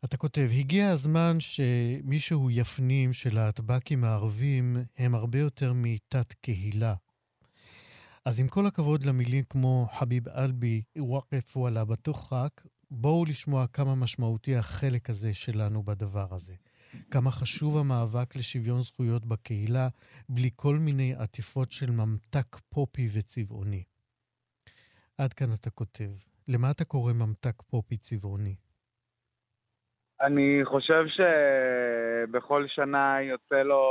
[0.06, 6.96] אתה כותב, הגיע הזמן שמישהו יפנים שלהטב"קים הערבים הם הרבה יותר מתת קהילה.
[8.26, 14.56] אז עם כל הכבוד למילים כמו חביב אלבי, וואקף וואלה בתוכק, בואו לשמוע כמה משמעותי
[14.56, 16.56] החלק הזה שלנו בדבר הזה.
[17.12, 19.88] כמה חשוב המאבק לשוויון זכויות בקהילה,
[20.30, 23.84] בלי כל מיני עטיפות של ממתק פופי וצבעוני.
[25.18, 26.12] עד כאן אתה כותב.
[26.48, 28.56] למה אתה קורא ממתק פופי צבעוני?
[30.22, 33.84] אני חושב שבכל שנה יוצא לו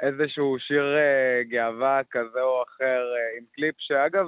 [0.00, 4.26] איזשהו שיר אה, גאווה כזה או אחר אה, עם קליפ, שאגב,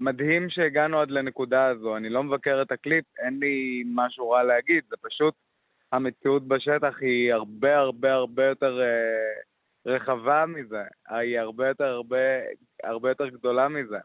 [0.00, 1.96] מדהים שהגענו עד לנקודה הזו.
[1.96, 5.34] אני לא מבקר את הקליפ, אין לי משהו רע להגיד, זה פשוט
[5.92, 9.40] המציאות בשטח היא הרבה הרבה הרבה יותר אה,
[9.86, 12.16] רחבה מזה, היא הרבה יותר הרבה,
[12.84, 13.98] הרבה יותר גדולה מזה.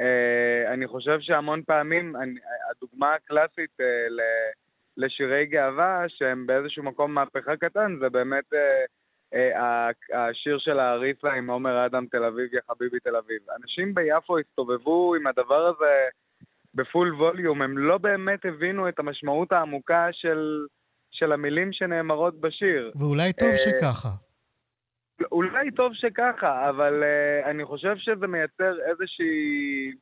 [0.00, 3.86] אה, אני חושב שהמון פעמים, אני, הדוגמה הקלאסית אה,
[4.96, 8.44] לשירי גאווה, שהם באיזשהו מקום מהפכה קטן, זה באמת
[9.34, 13.38] אה, השיר של האריסה עם עומר אדם, תל אביב, יא חביבי תל אביב.
[13.62, 16.08] אנשים ביפו הסתובבו עם הדבר הזה
[16.74, 20.66] בפול ווליום, הם לא באמת הבינו את המשמעות העמוקה של,
[21.10, 22.92] של המילים שנאמרות בשיר.
[22.94, 24.23] ואולי טוב שככה.
[25.32, 29.92] אולי טוב שככה, אבל uh, אני חושב שזה מייצר איזושהי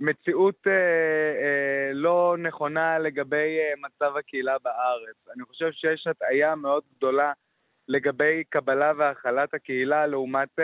[0.00, 5.16] מציאות uh, uh, לא נכונה לגבי uh, מצב הקהילה בארץ.
[5.34, 7.32] אני חושב שיש הטעיה מאוד גדולה
[7.88, 10.62] לגבי קבלה והכלת הקהילה לעומת uh,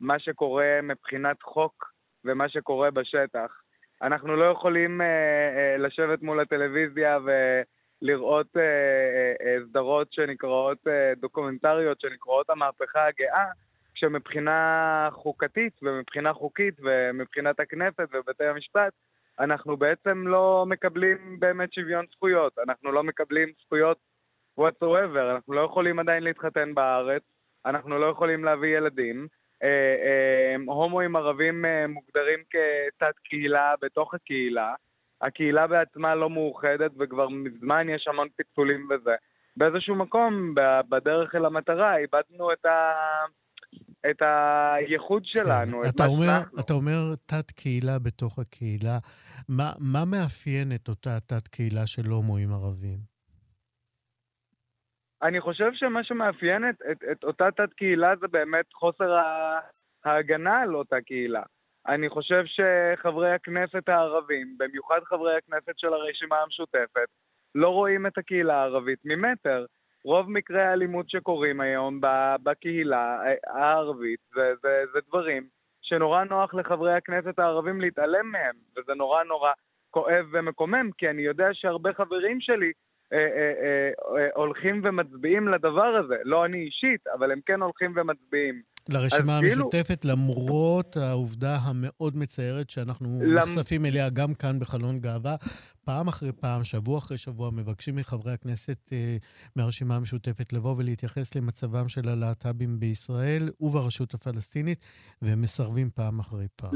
[0.00, 1.92] מה שקורה מבחינת חוק
[2.24, 3.60] ומה שקורה בשטח.
[4.02, 7.30] אנחנו לא יכולים uh, uh, לשבת מול הטלוויזיה ו...
[8.02, 13.46] לראות אה, אה, אה, סדרות שנקראות, אה, דוקומנטריות שנקראות המהפכה הגאה,
[13.94, 18.92] כשמבחינה חוקתית ומבחינה חוקית ומבחינת הכנסת ובתי המשפט,
[19.40, 22.58] אנחנו בעצם לא מקבלים באמת שוויון זכויות.
[22.58, 23.98] אנחנו לא מקבלים זכויות
[24.60, 27.22] whatsoever, אנחנו לא יכולים עדיין להתחתן בארץ,
[27.66, 29.26] אנחנו לא יכולים להביא ילדים.
[29.62, 34.74] אה, אה, הומואים ערבים אה, מוגדרים כתת קהילה בתוך הקהילה.
[35.22, 39.14] הקהילה בעצמה לא מאוחדת וכבר מזמן יש המון פיצולים וזה.
[39.56, 40.54] באיזשהו מקום,
[40.88, 42.92] בדרך אל המטרה, איבדנו את, ה...
[44.10, 45.82] את הייחוד שלנו.
[45.82, 45.88] כן.
[45.88, 48.98] אתה, אומר, אתה אומר תת-קהילה בתוך הקהילה.
[49.48, 52.98] מה, מה מאפיין את אותה תת-קהילה של הומואים ערבים?
[55.22, 59.16] אני חושב שמה שמאפיין את, את, את אותה תת-קהילה זה באמת חוסר
[60.04, 61.42] ההגנה על אותה קהילה.
[61.88, 67.08] אני חושב שחברי הכנסת הערבים, במיוחד חברי הכנסת של הרשימה המשותפת,
[67.54, 69.64] לא רואים את הקהילה הערבית ממטר.
[70.04, 72.00] רוב מקרי האלימות שקורים היום
[72.42, 75.46] בקהילה הערבית זה, זה, זה דברים
[75.82, 79.50] שנורא נוח לחברי הכנסת הערבים להתעלם מהם, וזה נורא נורא
[79.90, 82.72] כואב ומקומם, כי אני יודע שהרבה חברים שלי
[83.12, 86.16] אה, אה, אה, אה, הולכים ומצביעים לדבר הזה.
[86.24, 88.62] לא אני אישית, אבל הם כן הולכים ומצביעים.
[88.88, 90.14] לרשימה כאילו- המשותפת, כאילו...
[90.14, 93.34] למרות העובדה המאוד מצערת שאנחנו למ...
[93.34, 95.36] נחשפים אליה גם כאן בחלון גאווה,
[95.84, 99.16] פעם אחרי פעם, שבוע אחרי שבוע, מבקשים מחברי הכנסת אה,
[99.56, 104.78] מהרשימה המשותפת לבוא ולהתייחס למצבם של הלהט"בים בישראל וברשות הפלסטינית,
[105.22, 106.70] והם מסרבים פעם אחרי פעם.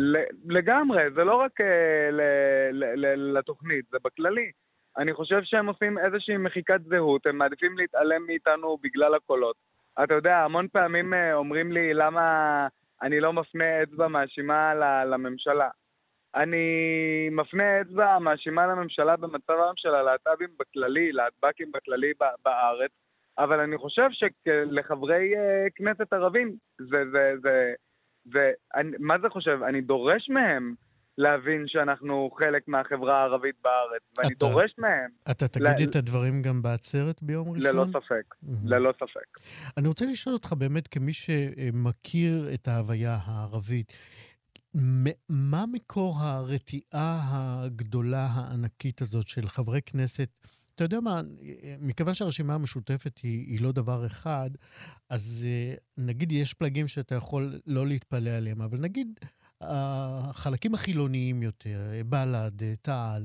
[0.44, 2.10] לגמרי, זה לא רק אה,
[3.16, 4.50] לתוכנית, זה בכללי.
[4.98, 9.56] אני חושב שהם עושים איזושהי מחיקת זהות, הם מעדיפים להתעלם מאיתנו בגלל הקולות.
[10.04, 12.66] אתה יודע, המון פעמים אה, אומרים לי למה
[13.02, 15.68] אני לא מפנה אצבע מאשימה לממשלה.
[16.34, 22.12] אני מפנה אצבע מאשימה לממשלה במצבם של הלהט"בים בכללי, להטב"קים בכללי
[22.44, 22.90] בארץ,
[23.38, 27.74] אבל אני חושב שלחברי אה, כנסת ערבים, זה, זה, זה,
[28.24, 29.58] זה, אני, מה זה חושב?
[29.62, 30.74] אני דורש מהם
[31.18, 35.10] להבין שאנחנו חלק מהחברה הערבית בארץ, ואני אתה, דורש מהם...
[35.30, 35.90] אתה תגיד ל...
[35.90, 37.66] את הדברים גם בעצרת ביום ראשון?
[37.66, 38.48] ללא ספק, mm-hmm.
[38.64, 39.38] ללא ספק.
[39.76, 43.92] אני רוצה לשאול אותך באמת, כמי שמכיר את ההוויה הערבית,
[45.28, 50.28] מה מקור הרתיעה הגדולה, הענקית הזאת של חברי כנסת?
[50.74, 51.20] אתה יודע מה,
[51.80, 54.50] מכיוון שהרשימה המשותפת היא, היא לא דבר אחד,
[55.10, 59.20] אז אה, נגיד יש פלגים שאתה יכול לא להתפלא עליהם, אבל נגיד
[59.60, 63.22] החלקים החילוניים יותר, בל"ד, תע"ל,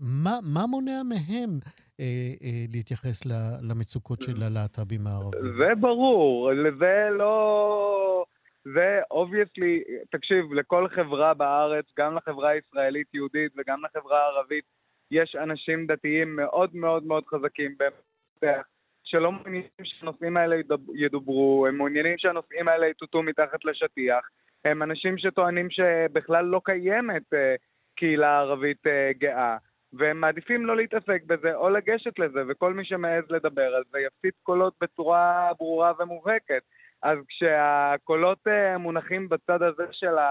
[0.00, 1.58] מה, מה מונע מהם
[2.00, 2.04] אה,
[2.42, 3.32] אה, להתייחס ל,
[3.70, 5.40] למצוקות של הלהט"בים הערבים?
[5.58, 8.24] זה ברור, זה לא...
[8.64, 14.64] זה obviously, תקשיב, לכל חברה בארץ, גם לחברה הישראלית יהודית וגם לחברה הערבית,
[15.10, 18.62] יש אנשים דתיים מאוד מאוד מאוד חזקים במפתח,
[19.04, 20.56] שלא מעוניינים שהנושאים האלה
[20.94, 24.28] ידוברו, הם מעוניינים שהנושאים האלה יטואטאו מתחת לשטיח.
[24.64, 27.54] הם אנשים שטוענים שבכלל לא קיימת אה,
[27.96, 29.56] קהילה ערבית אה, גאה,
[29.92, 34.32] והם מעדיפים לא להתעסק בזה או לגשת לזה, וכל מי שמעז לדבר על זה יפסיד
[34.42, 36.62] קולות בצורה ברורה ומובהקת.
[37.02, 40.30] אז כשהקולות אה, מונחים בצד הזה של, ה...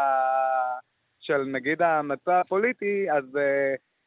[1.19, 3.23] של נגיד המצע הפוליטי, אז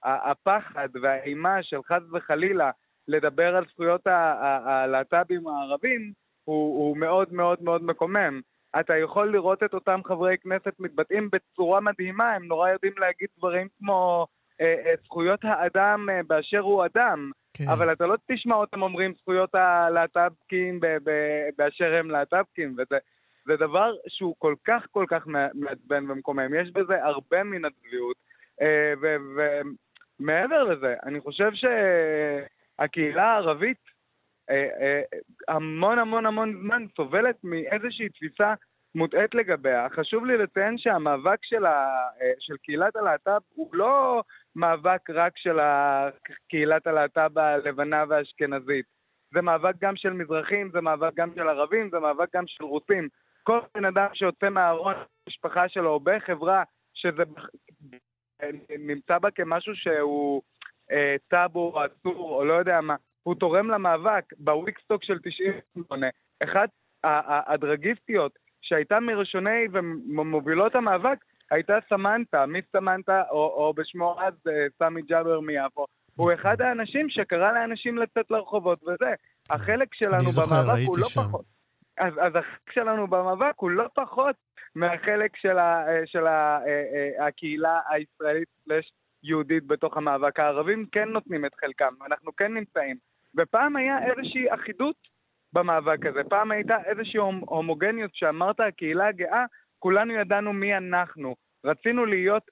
[0.04, 2.70] הפחד והאימה של חס וחלילה
[3.08, 6.12] לדבר על זכויות הלהט"בים הערבים
[6.44, 8.40] הוא, הוא מאוד מאוד מאוד מקומם.
[8.80, 13.68] אתה יכול לראות את אותם חברי כנסת מתבטאים בצורה מדהימה, הם נורא יודעים להגיד דברים
[13.78, 14.26] כמו
[14.60, 17.68] אה, אה, זכויות האדם אה, באשר הוא אדם, כן.
[17.68, 20.80] אבל אתה לא תשמע אותם אומרים זכויות הלהט"בקים
[21.56, 22.98] באשר הם להט"בקים, וזה
[23.46, 26.54] זה דבר שהוא כל כך כל כך מעצבן ומקומם.
[26.54, 28.16] יש בזה הרבה מן הצביעות,
[28.62, 28.92] אה,
[30.20, 33.93] ומעבר לזה, אני חושב שהקהילה הערבית
[35.48, 38.54] המון המון המון זמן סובלת מאיזושהי תפיסה
[38.94, 39.88] מוטעית לגביה.
[39.90, 41.86] חשוב לי לציין שהמאבק של, ה,
[42.38, 44.22] של קהילת הלהט"ב הוא לא
[44.56, 45.58] מאבק רק של
[46.48, 48.86] קהילת הלהט"ב הלבנה והאשכנזית.
[49.34, 53.08] זה מאבק גם של מזרחים, זה מאבק גם של ערבים, זה מאבק גם של רוסים.
[53.42, 54.94] כל בן אדם שיוצא מהארון,
[55.26, 56.62] המשפחה שלו, או בחברה
[56.94, 57.22] שזה
[58.78, 60.42] נמצא בה כמשהו שהוא
[60.90, 64.24] אה, טאבו, אסור, או לא יודע מה, הוא תורם למאבק.
[64.38, 66.06] בוויקסטוק של 98,
[66.44, 66.68] אחת
[67.46, 71.18] הדרגיסטיות שהייתה מראשוני ומובילות המאבק,
[71.50, 75.86] הייתה סמנטה, מיס סמנטה, או, או בשמו אז אה, סמי ג'אבר מיפו.
[76.16, 79.14] הוא אחד האנשים שקרא לאנשים לצאת לרחובות, וזה.
[79.50, 81.20] החלק שלנו במאבק הוא לא שם.
[81.20, 81.44] פחות.
[81.98, 84.36] אז, אז החלק שלנו במאבק הוא לא פחות
[84.74, 90.40] מהחלק של, ה, אה, של ה, אה, הקהילה הישראלית slash יהודית בתוך המאבק.
[90.40, 92.96] הערבים כן נותנים את חלקם, אנחנו כן נמצאים.
[93.36, 94.96] ופעם היה איזושהי אחידות
[95.52, 96.20] במאבק הזה.
[96.28, 99.44] פעם הייתה איזושהי הומוגניות שאמרת הקהילה הגאה,
[99.78, 101.34] כולנו ידענו מי אנחנו.
[101.64, 102.42] רצינו להיות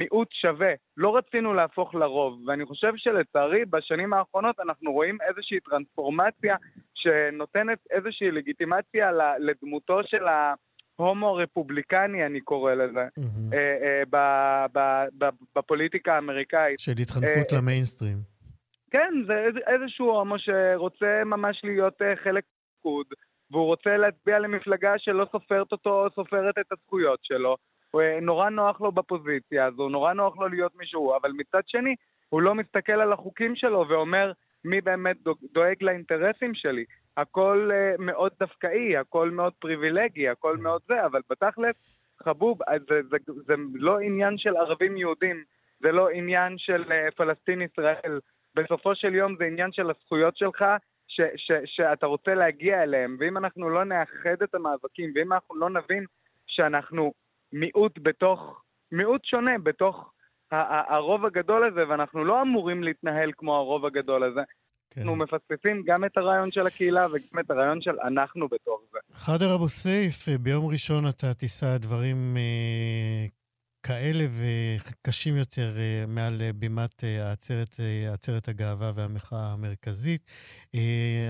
[0.00, 2.48] מיעוט שווה, לא רצינו להפוך לרוב.
[2.48, 6.56] ואני חושב שלצערי, בשנים האחרונות אנחנו רואים איזושהי טרנספורמציה
[6.94, 10.24] שנותנת איזושהי לגיטימציה לדמותו של
[10.98, 14.16] ההומו הרפובליקני, אני קורא לזה, mm-hmm.
[15.56, 16.80] בפוליטיקה האמריקאית.
[16.80, 18.31] של התחנפות למיינסטרים.
[18.92, 22.44] כן, זה איזשהו הומו שרוצה ממש להיות חלק
[22.84, 23.06] מהליכוד,
[23.50, 27.56] והוא רוצה להצביע למפלגה שלא סופרת אותו או סופרת את הזכויות שלו.
[28.22, 31.94] נורא נוח לו בפוזיציה הזו, נורא נוח לו להיות מישהו, אבל מצד שני,
[32.28, 34.32] הוא לא מסתכל על החוקים שלו ואומר
[34.64, 35.16] מי באמת
[35.52, 36.84] דואג לאינטרסים שלי.
[37.16, 41.76] הכל uh, מאוד דווקאי, הכל מאוד פריבילגי, הכל מאוד זה, אבל בתכלס,
[42.22, 45.44] חבוב, זה, זה, זה, זה לא עניין של ערבים יהודים,
[45.80, 46.84] זה לא עניין של
[47.16, 48.20] פלסטין ישראל.
[48.56, 50.64] בסופו של יום זה עניין של הזכויות שלך,
[51.08, 53.16] ש, ש, שאתה רוצה להגיע אליהם.
[53.20, 56.04] ואם אנחנו לא נאחד את המאבקים, ואם אנחנו לא נבין
[56.46, 57.12] שאנחנו
[57.52, 60.12] מיעוט בתוך, מיעוט שונה בתוך
[60.88, 64.40] הרוב הגדול הזה, ואנחנו לא אמורים להתנהל כמו הרוב הגדול הזה.
[64.90, 65.00] כן.
[65.00, 68.98] אנחנו מפספסים גם את הרעיון של הקהילה וגם את הרעיון של אנחנו בתוך זה.
[69.14, 73.26] חאדר אבו סייף, ביום ראשון אתה תישא דברים אה,
[73.82, 80.26] כאלה וקשים יותר אה, מעל בימת אה, עצרת, אה, עצרת הגאווה והמחאה המרכזית.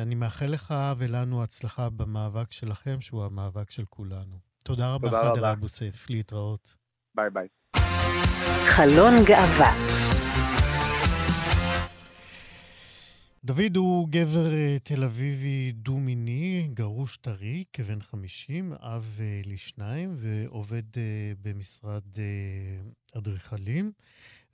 [0.03, 4.39] אני מאחל לך ולנו הצלחה במאבק שלכם, שהוא המאבק של כולנו.
[4.63, 6.11] תודה רבה, חדר אבו סייף.
[6.11, 6.77] להתראות.
[7.15, 7.49] ביי ביי.
[8.67, 9.73] חלון גאווה
[13.45, 20.83] דוד הוא גבר אה, תל אביבי דו-מיני, גרוש טרי, כבן 50, אב אה, לשניים, ועובד
[20.97, 22.03] אה, במשרד
[23.17, 23.93] אדריכלים.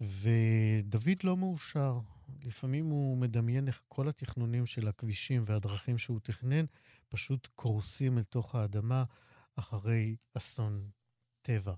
[0.00, 1.98] ודוד לא מאושר.
[2.44, 6.64] לפעמים הוא מדמיין איך כל התכנונים של הכבישים והדרכים שהוא תכנן
[7.08, 9.04] פשוט קורסים אל תוך האדמה.
[9.56, 10.90] אחרי אסון
[11.42, 11.74] טבע.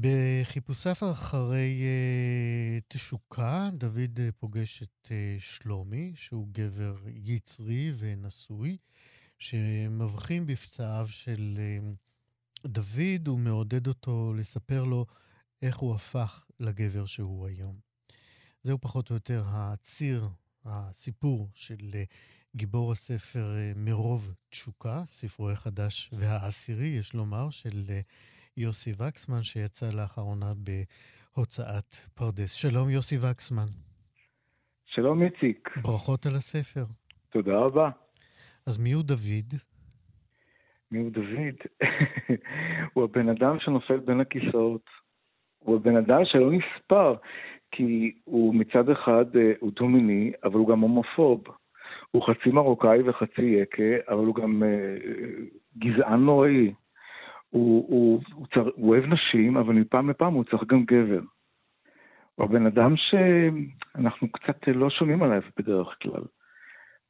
[0.00, 8.76] בחיפושיו אחרי uh, תשוקה, דוד uh, פוגש את uh, שלומי, שהוא גבר יצרי ונשוי,
[9.38, 15.06] שמבחין בפצעיו של uh, דוד ומעודד אותו לספר לו
[15.62, 17.78] איך הוא הפך לגבר שהוא היום.
[18.62, 20.28] זהו פחות או יותר הציר,
[20.64, 22.04] הסיפור של
[22.56, 28.00] גיבור הספר אה, מרוב תשוקה, ספרו החדש והעשירי, יש לומר, של אה,
[28.56, 32.52] יוסי וקסמן, שיצא לאחרונה בהוצאת פרדס.
[32.52, 33.66] שלום, יוסי וקסמן.
[34.86, 35.68] שלום, איציק.
[35.82, 36.84] ברכות על הספר.
[37.30, 37.90] תודה רבה.
[38.66, 39.54] אז מי הוא דוד?
[40.90, 41.56] מי הוא דוד?
[42.92, 44.90] הוא הבן אדם שנופל בין הכיסאות.
[45.58, 47.14] הוא הבן אדם שלא נספר,
[47.70, 51.44] כי הוא מצד אחד, אה, הוא דו-מיני, אבל הוא גם הומופוב.
[52.10, 56.72] הוא חצי מרוקאי וחצי יקה, אבל הוא גם uh, גזען נוראי.
[57.54, 61.20] הוא, הוא, הוא, צר, הוא אוהב נשים, אבל מפעם לפעם הוא צריך גם גבר.
[62.34, 66.22] הוא הבן אדם שאנחנו קצת לא שומעים עליו בדרך כלל.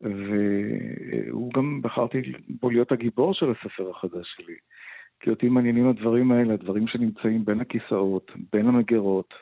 [0.01, 2.18] והוא גם, בחרתי
[2.49, 4.55] בו להיות הגיבור של הספר החדש שלי.
[5.20, 9.34] כי אותי מעניינים הדברים האלה, הדברים שנמצאים בין הכיסאות, בין המגירות,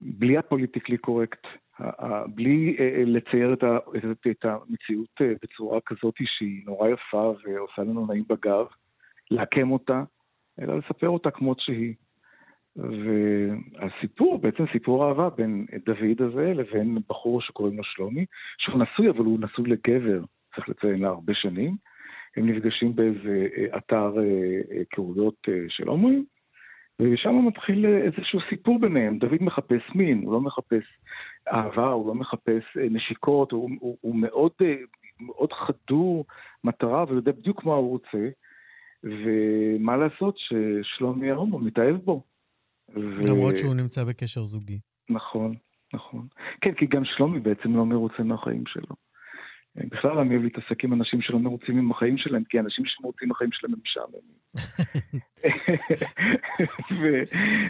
[0.00, 1.46] בלי הפוליטיקלי קורקט,
[2.34, 2.76] בלי
[3.06, 3.78] לצייר את, ה,
[4.30, 8.66] את, המציאות בצורה כזאת שהיא נורא יפה ועושה לנו נעים בגב,
[9.30, 10.02] לעקם אותה,
[10.60, 11.94] אלא לספר אותה כמות שהיא.
[12.76, 18.26] והסיפור, בעצם סיפור אהבה בין דוד הזה לבין בחור שקוראים לו שלומי,
[18.58, 21.76] שהוא נשוי, אבל הוא נשוי לגבר, צריך לציין לה הרבה שנים.
[22.36, 24.78] הם נפגשים באיזה אה, אתר אה,
[25.48, 26.24] אה, של הומואים,
[27.02, 29.18] ושם מתחיל איזשהו סיפור ביניהם.
[29.18, 30.84] דוד מחפש מין, הוא לא מחפש
[31.52, 34.52] אהבה, הוא לא מחפש נשיקות, הוא, הוא, הוא מאוד,
[35.20, 36.24] מאוד חדור
[36.64, 38.28] מטרה ויודע בדיוק מה הוא רוצה.
[39.04, 42.22] ומה לעשות ששלומי ההומו מתאהב בו.
[42.96, 43.56] למרות ו...
[43.56, 44.78] שהוא נמצא בקשר זוגי.
[45.10, 45.54] נכון,
[45.94, 46.26] נכון.
[46.60, 48.96] כן, כי גם שלומי בעצם לא מרוצה מהחיים שלו.
[49.76, 53.50] בכלל אני אוהב להתעסק עם אנשים שלא מרוצים עם החיים שלהם, כי אנשים שמרוצים מהחיים
[53.52, 54.34] שלהם הם משעממים.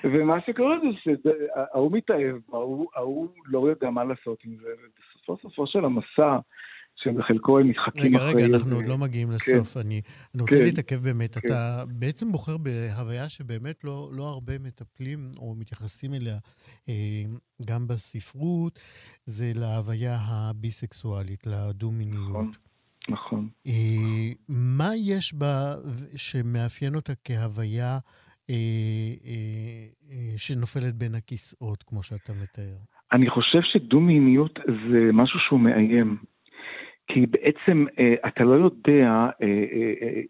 [0.12, 2.36] ומה שקורה זה שההוא מתאהב,
[2.94, 6.38] ההוא לא יודע מה לעשות עם זה, ובסופו סופו של המסע,
[7.04, 8.28] שבחלקו הם מתחקים רגע, אחרי...
[8.28, 9.34] רגע, רגע, אנחנו עוד לא מגיעים כן.
[9.34, 9.74] לסוף.
[9.74, 9.80] כן.
[9.80, 10.00] אני,
[10.34, 10.62] אני רוצה כן.
[10.62, 11.38] להתעכב באמת.
[11.38, 11.48] כן.
[11.48, 16.36] אתה בעצם בוחר בהוויה שבאמת לא, לא הרבה מטפלים או מתייחסים אליה,
[16.88, 17.22] אה,
[17.66, 18.80] גם בספרות,
[19.24, 22.28] זה להוויה הביסקסואלית, לדו-מיניות.
[22.28, 22.50] נכון.
[23.08, 23.48] נכון.
[23.66, 25.74] אה, מה יש בה
[26.16, 27.98] שמאפיין אותה כהוויה
[28.50, 28.54] אה,
[29.24, 32.76] אה, אה, שנופלת בין הכיסאות, כמו שאתה מתאר?
[33.12, 36.16] אני חושב שדו-מיניות זה משהו שהוא מאיים.
[37.06, 39.08] כי בעצם אה, אתה לא יודע,
[39.42, 39.64] אה,
[40.02, 40.20] אה,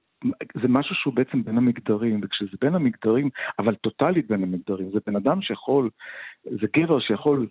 [0.62, 5.16] זה משהו שהוא בעצם בין המגדרים, וכשזה בין המגדרים, אבל טוטאלית בין המגדרים, זה בן
[5.16, 5.90] אדם שיכול,
[6.44, 7.46] זה גבר שיכול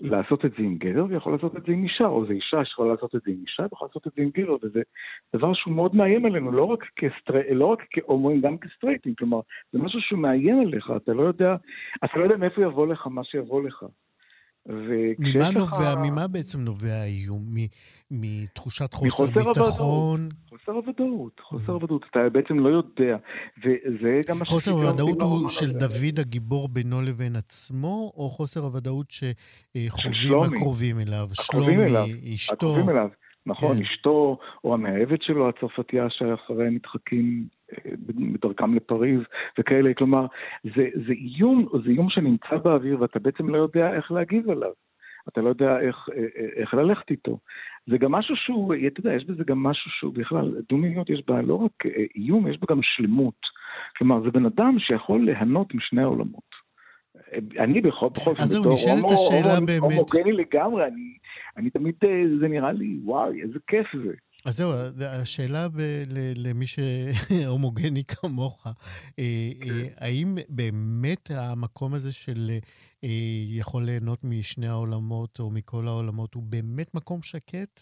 [0.00, 2.92] לעשות את זה עם גבר ויכול לעשות את זה עם אישה, או זה אישה שיכולה
[2.92, 4.82] לעשות את זה עם אישה ויכולה לעשות את זה עם גבר, וזה
[5.36, 7.34] דבר שהוא מאוד מאיים עלינו, לא רק, כסטר...
[7.50, 9.40] לא רק כהומואים, גם כסטרייטים, כלומר,
[9.72, 11.56] זה משהו שהוא מאיים עליך, אתה לא יודע,
[12.04, 13.84] אתה לא יודע מאיפה יבוא לך מה שיבוא לך.
[14.66, 15.98] ממה נובע, לך...
[16.02, 17.54] ממה בעצם נובע האיום?
[18.10, 20.28] מתחושת חוסר ביטחון?
[20.48, 22.04] חוסר הוודאות, חוסר הוודאות.
[22.10, 23.16] אתה בעצם לא יודע,
[23.58, 24.48] וזה גם מה ש...
[24.48, 31.28] חוסר הוודאות הוא של דוד הגיבור בינו לבין עצמו, או חוסר הוודאות שחווים הקרובים אליו?
[31.32, 32.54] שלומי, אשתו?
[32.54, 33.08] הקרובים אליו.
[33.46, 33.82] נכון, כן.
[33.82, 37.92] אשתו, או המאהבת שלו הצרפתייה שאחריה מתחקים אה,
[38.32, 39.20] בדרכם לפריז
[39.58, 40.26] וכאלה, כלומר,
[40.64, 44.70] זה, זה איום, זה איום שנמצא באוויר ואתה בעצם לא יודע איך להגיב עליו.
[45.28, 47.38] אתה לא יודע איך, אה, אה, איך ללכת איתו.
[47.86, 51.42] זה גם משהו שהוא, אתה יודע, יש בזה גם משהו שהוא בכלל, דו-מיניות יש בה
[51.42, 51.86] לא רק
[52.16, 53.40] איום, יש בה גם שלמות.
[53.98, 56.50] כלומר, זה בן אדם שיכול ליהנות משני העולמות.
[57.58, 58.76] אני בכל זאת, בתור
[59.80, 61.14] הומוגני לגמרי, אני,
[61.60, 64.12] אני תמיד, אה, זה נראה לי, וואי, איזה כיף זה.
[64.46, 64.70] אז זהו,
[65.22, 66.02] השאלה ב-
[66.36, 68.72] למי שהומוגני כמוך, אה,
[69.18, 70.04] אה, כן.
[70.04, 72.50] האם באמת המקום הזה של
[73.58, 77.80] יכול ליהנות משני העולמות או מכל העולמות הוא באמת מקום שקט?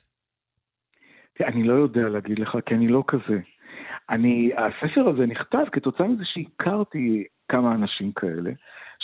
[1.44, 3.40] אני לא יודע להגיד לך, כי אני לא כזה.
[4.10, 8.50] אני, הספר הזה נכתב כתוצאה מזה שהכרתי כמה אנשים כאלה.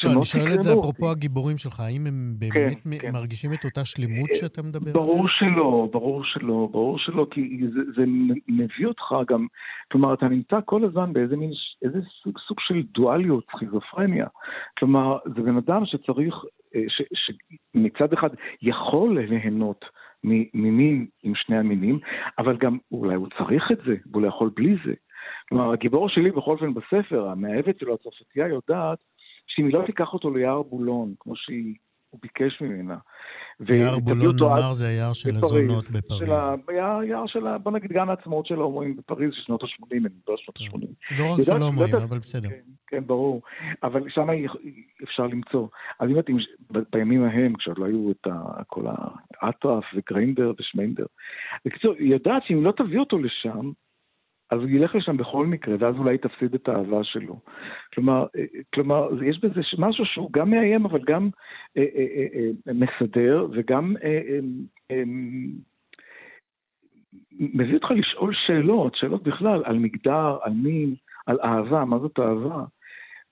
[0.02, 3.12] לא, אני שואל את זה אפרופו הגיבורים שלך, האם הם באמת כן, כן.
[3.12, 4.92] מרגישים את אותה שלמות אה, שאתה מדבר עליה?
[4.92, 8.04] ברור שלא, ברור שלא, ברור שלא, כי זה, זה
[8.48, 9.46] מביא אותך גם,
[9.92, 11.50] כלומר, אתה נמצא כל הזמן באיזה מין,
[11.82, 14.26] איזה סוג, סוג של דואליות, סכיזופרניה.
[14.78, 16.34] כלומר, זה בן אדם שצריך,
[16.74, 18.30] אה, ש, שמצד אחד
[18.62, 19.84] יכול ליהנות
[20.54, 21.98] ממין עם שני המינים,
[22.38, 24.92] אבל גם אולי הוא צריך את זה, והוא לא יכול בלי זה.
[25.48, 28.98] כלומר, הגיבור שלי בכל אופן בספר, המאהבת שלו, הצרפתייה, יודעת
[29.54, 32.96] שאם היא לא תיקח אותו ליער בולון, כמו שהוא ביקש ממנה.
[33.68, 36.30] יער בולון, נאמר, זה היער של הזונות בפריז.
[36.68, 40.56] היער של, בוא נגיד, גם העצמאות של ההומואים בפריז של שנות ה-80, הם לא שנות
[40.60, 41.18] ה-80.
[41.18, 42.48] לא רק של ההומואים, אבל בסדר.
[42.48, 43.42] כן, כן, ברור.
[43.82, 44.26] אבל שם
[45.04, 45.68] אפשר למצוא.
[45.98, 46.32] אז אם אתם,
[46.92, 48.26] בימים ההם, כשעוד לא היו את
[48.66, 48.84] כל
[49.40, 51.06] האטרף וגריינדר ושמיינדר,
[51.64, 53.70] בקיצור, היא יודעת שאם לא תביא אותו לשם,
[54.54, 57.40] אז הוא ילך לשם בכל מקרה, ואז אולי תפסיד את האהבה שלו.
[57.94, 58.44] כלומר, אה,
[58.74, 61.28] כלומר יש בזה משהו שהוא גם מאיים, אבל גם
[61.76, 64.38] אה, אה, אה, מסדר, וגם אה, אה,
[64.90, 65.02] אה,
[67.32, 70.94] מביא אותך לשאול שאלות, שאלות בכלל, על מגדר, על מין,
[71.26, 72.64] על אהבה, מה זאת אהבה.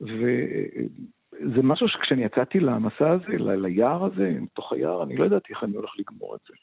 [0.00, 5.76] וזה משהו שכשאני יצאתי למסע הזה, ליער הזה, מתוך היער, אני לא ידעתי איך אני
[5.76, 6.54] הולך לגמור את זה.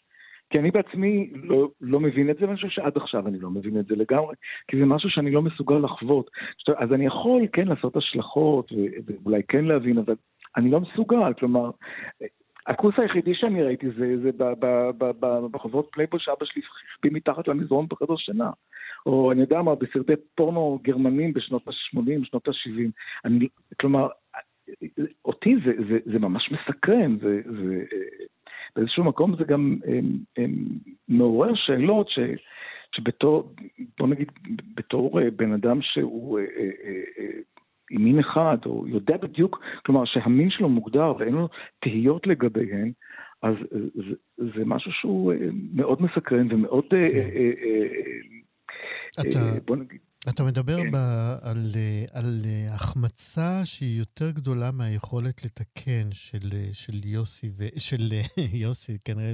[0.50, 3.80] כי אני בעצמי לא, לא מבין את זה, ואני חושב שעד עכשיו אני לא מבין
[3.80, 4.36] את זה לגמרי,
[4.68, 6.32] כי זה משהו שאני לא מסוגל לחוות.
[6.78, 8.72] אז אני יכול כן לעשות השלכות,
[9.06, 10.16] ואולי כן להבין, אבל
[10.58, 11.72] אני לא מסוגל, כלומר,
[12.68, 14.30] הכוס היחידי שאני ראיתי זה, זה
[15.52, 16.62] בחוברות פלייבוי שאבא שלי
[16.96, 18.50] החביא מתחת למזרון בחדר שינה.
[19.06, 23.30] או אני יודע מה, בסרטי פורנו גרמנים בשנות ה-80, שנות ה-70.
[23.80, 24.08] כלומר,
[25.26, 27.84] אותי זה, זה, זה ממש מסקרן, זה, זה,
[28.76, 30.54] באיזשהו מקום זה גם הם, הם,
[31.08, 32.20] מעורר שאלות ש,
[32.96, 33.54] שבתור,
[34.00, 34.32] בוא נגיד,
[34.76, 36.40] בתור בן אדם שהוא
[37.92, 41.50] עם מין אחד, או יודע בדיוק, כלומר שהמין שלו מוגדר ואין לו
[41.80, 42.92] תהיות לגביהן,
[43.42, 43.56] אז
[43.96, 45.34] זה, זה משהו שהוא
[45.74, 47.30] מאוד מסקרן ומאוד, כן.
[49.22, 50.09] אתה, בוא נגיד...
[50.30, 50.92] אתה מדבר כן.
[50.92, 50.96] ב,
[51.42, 51.72] על,
[52.14, 52.42] על
[52.76, 58.04] החמצה שהיא יותר גדולה מהיכולת לתקן של, של יוסי, ו, של
[58.64, 59.32] יוסי, כנראה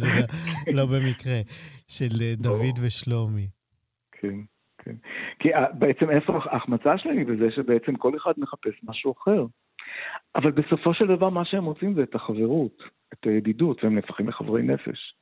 [0.00, 0.26] זה לא,
[0.72, 1.40] לא במקרה,
[1.88, 2.14] של
[2.44, 3.48] דוד ושלומי.
[4.12, 4.38] כן.
[4.78, 4.94] כן.
[5.38, 5.48] כי
[5.78, 9.46] בעצם איפה ההחמצה שלהם בזה שבעצם כל אחד מחפש משהו אחר.
[10.34, 14.62] אבל בסופו של דבר מה שהם רוצים זה את החברות, את הידידות, והם נהפכים לחברי
[14.62, 15.14] נפש.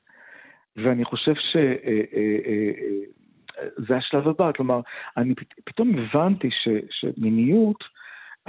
[0.77, 1.35] ואני חושב
[3.79, 4.81] שזה השלב הבא, כלומר,
[5.17, 5.35] אני
[5.65, 7.85] פתאום הבנתי ש, שמיניות,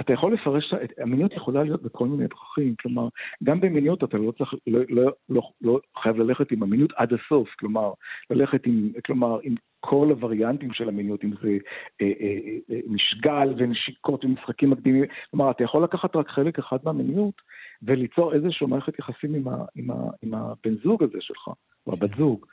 [0.00, 3.08] אתה יכול לפרש, המיניות יכולה להיות בכל מיני דרכים, כלומר,
[3.44, 7.48] גם במיניות אתה לא צריך, לא, לא, לא, לא חייב ללכת עם המיניות עד הסוף,
[7.58, 7.92] כלומר,
[8.30, 11.48] ללכת עם, כלומר, עם כל הווריאנטים של המיניות, אם זה
[12.00, 12.36] אה, אה,
[12.70, 17.34] אה, משגל ונשיקות ומשחקים מקדימים, כלומר, אתה יכול לקחת רק חלק אחד מהמיניות
[17.82, 21.48] וליצור איזושהי מערכת יחסים עם, ה, עם, ה, עם הבן זוג הזה שלך,
[21.86, 22.46] או הבת זוג,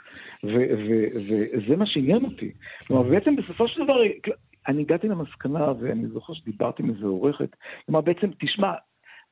[0.43, 2.51] וזה מה שעניין אותי.
[2.87, 3.95] כלומר, בעצם בסופו של דבר,
[4.67, 7.55] אני הגעתי למסקנה, ואני זוכר שדיברתי עם איזה עורכת,
[7.85, 8.71] כלומר, בעצם, תשמע,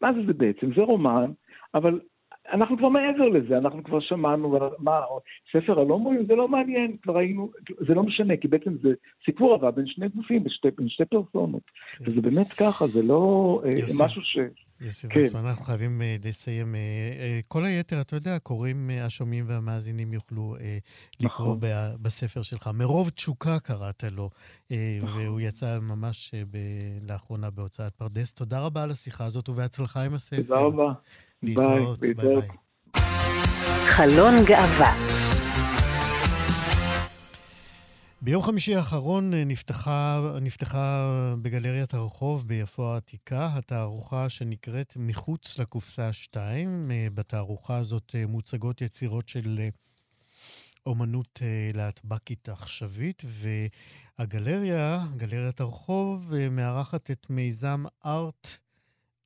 [0.01, 0.73] מה זה זה בעצם?
[0.75, 1.31] זה רומן,
[1.73, 1.99] אבל
[2.53, 4.99] אנחנו כבר מעבר לזה, אנחנו כבר שמענו, מה,
[5.53, 7.51] ספר על הומואים זה לא מעניין, כבר היינו,
[7.87, 8.89] זה לא משנה, כי בעצם זה
[9.25, 11.61] סיפור אהבה בין שני גופים, בין שתי, בין שתי פרסונות.
[11.91, 12.03] כן.
[12.07, 14.37] וזה באמת ככה, זה לא אה, יוסי, משהו ש...
[14.81, 15.19] יוסי כן.
[15.19, 16.75] רצון, אנחנו חייבים uh, לסיים.
[16.75, 16.77] Uh,
[17.43, 20.61] uh, כל היתר, אתה יודע, קוראים, uh, השומעים והמאזינים יוכלו uh,
[21.19, 21.59] לקרוא נכון.
[21.59, 22.69] ב- בספר שלך.
[22.73, 24.73] מרוב תשוקה קראת לו, אה,
[25.03, 25.21] נכון.
[25.21, 28.33] והוא יצא ממש אה, ב- לאחרונה בהוצאת פרדס.
[28.33, 30.41] תודה רבה על השיחה הזאת ובהצלחה עם הספר.
[30.41, 30.93] תודה רבה.
[31.43, 32.47] להתראות, ביי ביי.
[33.85, 35.19] חלון גאווה
[38.21, 41.11] ביום חמישי האחרון נפתחה, נפתחה
[41.41, 46.91] בגלריית הרחוב ביפו העתיקה התערוכה שנקראת מחוץ לקופסה 2.
[47.13, 49.69] בתערוכה הזאת מוצגות יצירות של
[50.85, 51.41] אומנות
[51.73, 53.23] להטבקית עכשווית,
[54.19, 58.47] והגלריה, גלריית הרחוב, מארחת את מיזם ארט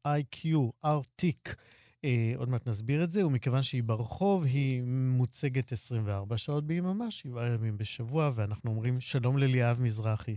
[0.07, 0.47] IQ,
[0.85, 1.55] ארטיק.
[2.05, 4.83] אה, עוד מעט נסביר את זה, ומכיוון שהיא ברחוב, היא
[5.17, 10.35] מוצגת 24 שעות ביממה, שבעה ימים בשבוע, ואנחנו אומרים שלום לליאב מזרחי.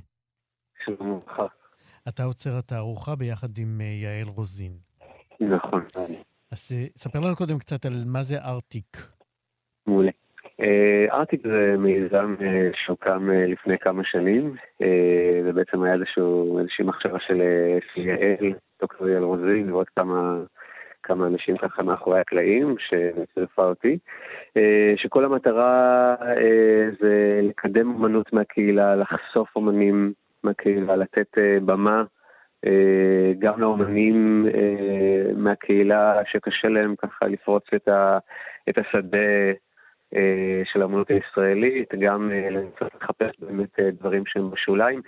[0.84, 1.42] שלום לך.
[2.08, 4.72] אתה עוצר התערוכה ביחד עם uh, יעל רוזין.
[5.40, 5.84] נכון.
[6.52, 8.96] אז uh, ספר לנו קודם קצת על מה זה ארטיק.
[9.86, 10.10] מעולה.
[10.62, 12.34] Uh, ארטיק זה מיזם
[12.84, 14.54] שהוקם לפני כמה שנים,
[15.44, 17.40] ובעצם היה איזשהו, איזושהי מחשבה של
[17.96, 20.42] יעל, דוקטור יעל רוזין ועוד כמה
[21.06, 23.98] כמה אנשים ככה מאחורי הקלעים, שצירפה אותי,
[24.56, 30.12] אה, שכל המטרה אה, זה לקדם אמנות מהקהילה, לחשוף אמנים
[30.44, 32.04] מהקהילה, לתת אה, במה
[33.38, 34.46] גם לאומנים
[35.36, 37.88] מהקהילה שקשה להם ככה לפרוץ את,
[38.68, 39.52] את השדה
[40.64, 45.00] של האמנות הישראלית, גם לנסות לחפש באמת דברים שהם בשוליים.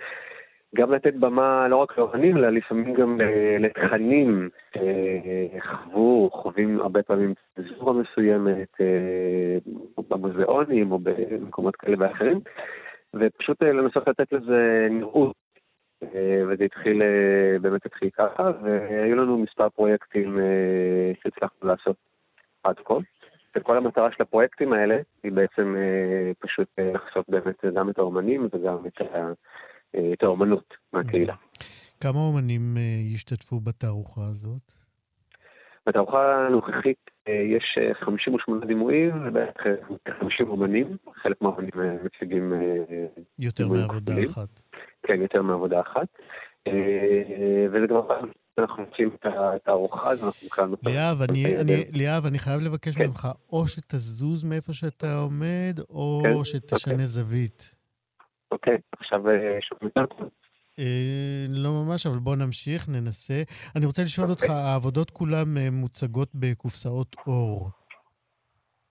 [0.75, 7.03] גם לתת במה לא רק לאומנים, אלא לפעמים גם אה, לתכנים אה, חוו, חווים הרבה
[7.03, 9.57] פעמים צנזורה מסוימת, אה,
[10.09, 12.39] במוזיאונים או במקומות כאלה ואחרים,
[13.13, 15.35] ופשוט לנסות לתת לזה נראות.
[16.47, 17.01] וזה התחיל,
[17.61, 20.39] באמת התחיל ככה, והיו לנו מספר פרויקטים
[21.23, 21.95] שהצלחנו לעשות
[22.63, 22.93] עד כה.
[23.55, 25.75] וכל המטרה של הפרויקטים האלה היא בעצם
[26.39, 29.31] פשוט לחשוף באמת גם את האומנים וגם את ה...
[30.13, 31.35] את האומנות מהקהילה.
[32.01, 32.81] כמה אומנים אה,
[33.13, 34.71] ישתתפו בתערוכה הזאת?
[35.87, 39.57] בתערוכה הנוכחית אה, יש 58 אה, דימויים ובערך
[40.19, 41.71] 50 אומנים, חלק מהאומנים
[42.03, 42.53] מציגים...
[43.39, 44.59] יותר מעבודה אחת.
[45.03, 46.07] כן, יותר מעבודה אחת.
[47.71, 47.95] וזה גם
[48.57, 50.69] אנחנו מוצאים את התערוכה, אז אנחנו בכלל...
[50.83, 53.05] ליאב, אני, אני, ליאב, אני חייב לבקש כן.
[53.05, 56.43] ממך, או שתזוז מאיפה שאתה עומד, או כן?
[56.43, 57.07] שתשנה אוקיי.
[57.07, 57.78] זווית.
[58.51, 60.29] אוקיי, עכשיו אה, שומעים יותר טוב?
[60.79, 63.43] אה, לא ממש, אבל בוא נמשיך, ננסה.
[63.75, 67.69] אני רוצה לשאול אותך, העבודות כולן אה, מוצגות בקופסאות אור.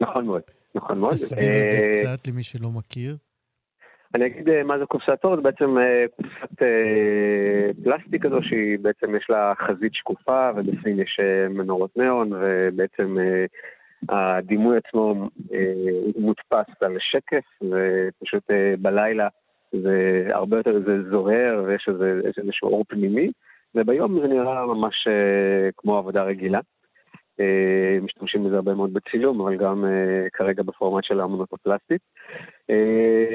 [0.03, 0.43] נכון מאוד,
[0.75, 1.13] נכון מאוד.
[1.13, 3.17] תסביר על זה קצת למי שלא מכיר.
[4.15, 5.77] אני אגיד מה זה קופסת אור, זה בעצם
[6.17, 6.63] קופסת
[7.85, 13.17] פלסטיק כזו שהיא בעצם יש לה חזית שקופה ובפנים יש מנורות ניאון ובעצם
[14.09, 15.29] הדימוי עצמו
[16.19, 19.29] מודפס על שקף ופשוט בלילה
[19.73, 23.33] זה הרבה יותר, זה זוהר ויש איזה, איזשהו אור פנימי,
[23.75, 25.09] וביום זה נראה ממש
[25.77, 26.61] כמו עבודה רגילה.
[28.03, 29.85] משתמשים בזה הרבה מאוד בצילום, אבל גם
[30.33, 32.03] כרגע בפורמט של האמנות הפלסטית.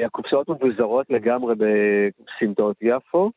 [0.06, 3.30] הקופסאות מבוזרות לגמרי בסמטאות יפו,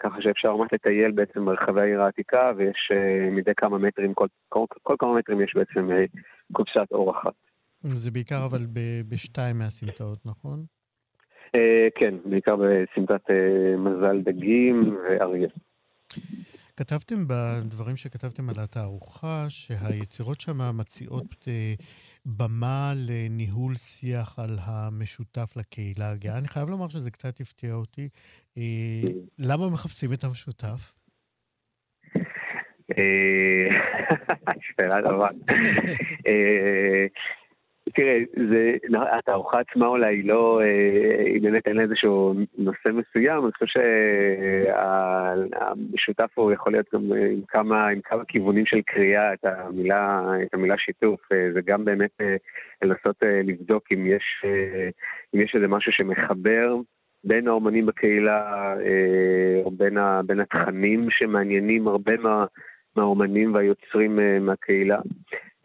[0.00, 2.92] ככה שאפשר ממש לטייל בעצם מרחבי העיר העתיקה, ויש
[3.30, 5.88] מדי כמה מטרים, כל, כל, כל כמה מטרים יש בעצם
[6.52, 7.32] קופסת אור אחת.
[7.80, 8.66] זה בעיקר אבל
[9.08, 10.64] בשתיים מהסמטאות, נכון?
[11.56, 15.48] Uh, כן, בעיקר בסמטת uh, מזל דגים ואריה.
[16.76, 21.82] כתבתם בדברים שכתבתם על התערוכה שהיצירות שם מציעות uh,
[22.26, 26.38] במה לניהול שיח על המשותף לקהילה הגאה.
[26.38, 28.08] אני חייב לומר שזה קצת הפתיע אותי.
[29.38, 30.92] למה מחפשים את המשותף?
[34.76, 35.28] שאלה טובה.
[37.94, 38.18] תראה,
[38.50, 38.76] זה,
[39.18, 43.80] התערוכה עצמה אולי היא לא, אה, היא באמת אין איזשהו נושא מסוים, אני חושב
[45.50, 50.54] שהמשותף הוא יכול להיות גם עם כמה, עם כמה כיוונים של קריאה את המילה, את
[50.54, 52.36] המילה שיתוף, אה, זה גם באמת אה,
[52.82, 54.44] לנסות לבדוק אם יש,
[55.34, 56.76] אם יש איזה משהו שמחבר
[57.24, 58.74] בין האומנים בקהילה,
[59.64, 62.44] או בין, ה, בין התכנים שמעניינים הרבה מה,
[62.96, 64.98] מהאומנים והיוצרים מהקהילה.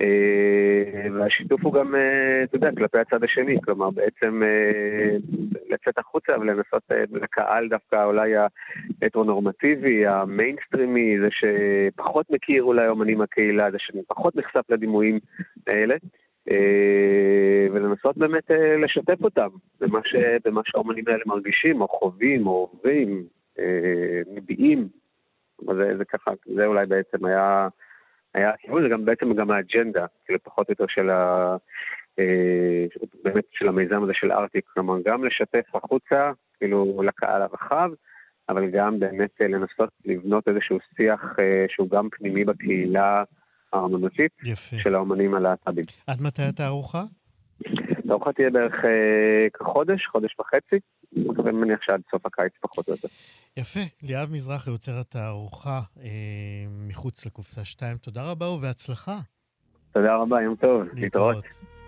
[0.03, 5.17] אה, והשיתוף הוא גם, אה, אתה יודע, כלפי הצד השני, כלומר בעצם אה,
[5.69, 8.33] לצאת החוצה ולנסות לקהל דווקא אולי
[9.01, 15.19] ההטרונורמטיבי, המיינסטרימי, זה שפחות מכיר אולי אומנים מהקהילה, זה שפחות נחשף לדימויים
[15.67, 15.95] האלה.
[17.71, 18.51] ולנסות באמת
[18.83, 19.47] לשתף אותם
[19.81, 23.23] במה, ש, במה שהאומנים האלה מרגישים, או חווים, או עוברים,
[24.35, 24.87] מביעים.
[25.61, 27.67] זה, זה ככה, זה אולי בעצם היה
[28.33, 31.55] היה הכיוון, זה גם בעצם גם האג'נדה, כאילו פחות או יותר של ה...
[32.19, 32.85] אה,
[33.23, 37.89] באמת של המיזם הזה של ארטיק, כלומר גם לשתף החוצה, כאילו לקהל הרחב,
[38.49, 43.23] אבל גם באמת אה, לנסות לבנות איזשהו שיח אה, שהוא גם פנימי בקהילה
[43.73, 45.85] האמנותית של האומנים הלהט"בים.
[46.07, 47.03] עד מתי התערוכה?
[47.97, 48.75] התערוכה תהיה בערך
[49.53, 50.79] כחודש, חודש וחצי.
[51.15, 53.07] מקווה מניח שעד סוף הקיץ פחות או יותר.
[53.57, 53.79] יפה.
[54.03, 56.09] ליאב מזרחי יוצר התערוכה אה,
[56.87, 57.97] מחוץ לקופסה 2.
[57.97, 59.19] תודה רבה ובהצלחה.
[59.91, 60.81] תודה רבה, יום טוב.
[60.93, 61.35] להתראות.
[61.35, 61.82] להתראות.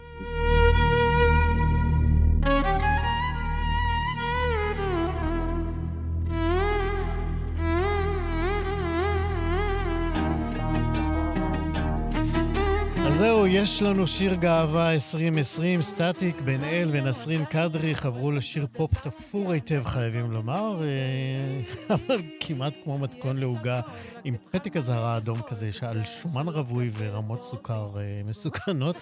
[13.58, 19.84] יש לנו שיר גאווה 2020, סטטיק, בן אל ונסרין קדרי חברו לשיר פופ תפור היטב,
[19.86, 21.62] חייבים לומר, אה,
[21.95, 23.82] אבל כמעט כמו מתכון לעוגה
[24.24, 28.95] עם פתק אזהרה אדום כזה, שעל שומן רווי ורמות סוכר אה, מסוכנות,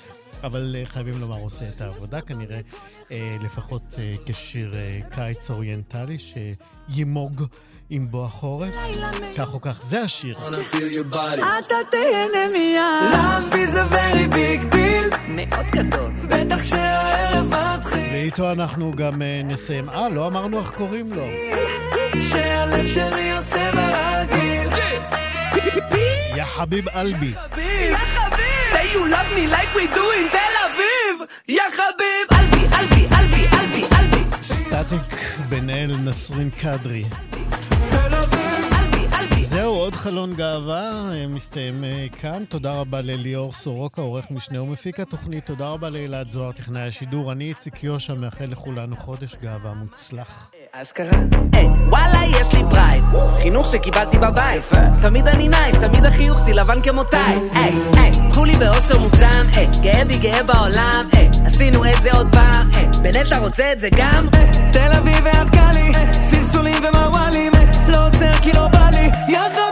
[0.44, 2.60] אבל אה, חייבים לומר, עושה את העבודה כנראה,
[3.42, 3.82] לפחות
[4.26, 4.74] כשיר
[5.10, 7.44] קיץ אוריינטלי שימוג.
[7.90, 8.76] עם בוא החורף.
[9.38, 10.38] כך או כך, זה השיר.
[11.60, 13.33] אתה תהנה מיד.
[18.34, 19.90] ואיתו אנחנו גם uh, נסיים.
[19.90, 21.26] אה, לא אמרנו איך קוראים לו.
[22.22, 24.70] שהלב שלי עושה ברגיל.
[26.36, 27.26] יא חביב אלבי.
[27.26, 28.74] יא חביב.
[28.74, 31.28] say you love me like we do in תל אביב.
[31.48, 32.40] יא חביב.
[32.40, 34.44] אלבי, אלבי, אלבי, אלבי, אלבי.
[34.44, 35.20] סטטיק
[35.50, 37.04] בן אל נסרין קדרי.
[39.44, 42.44] זהו, עוד חלון גאווה אה, מסתיים אה, כאן.
[42.50, 45.46] תודה רבה לליאור סורוקה, עורך משנה ומפיק התוכנית.
[45.46, 47.32] תודה רבה לאלעד זוהר, טכנאי השידור.
[47.32, 50.52] אני איציק יושע, מאחל לכולנו חודש גאווה מוצלח.
[50.72, 51.20] אשכרה?
[51.54, 53.04] היי, וואלה, יש לי פרייד.
[53.42, 54.64] חינוך שקיבלתי בבית.
[55.02, 57.40] תמיד אני נייס, תמיד החיוך שלי לבן כמותיי.
[57.56, 59.46] היי, היי, קחו לי באושר מוגזם.
[59.56, 61.10] היי, גאה בי גאה בעולם.
[61.14, 62.70] היי, עשינו את זה עוד פעם.
[62.74, 64.28] היי, בנט אתה רוצה את זה גם?
[64.74, 65.92] תל אביב ועד קאלי,
[66.22, 67.54] סלסולים ומוואלים.
[67.88, 69.63] לא עוצר כי לא בא לי, יא חביב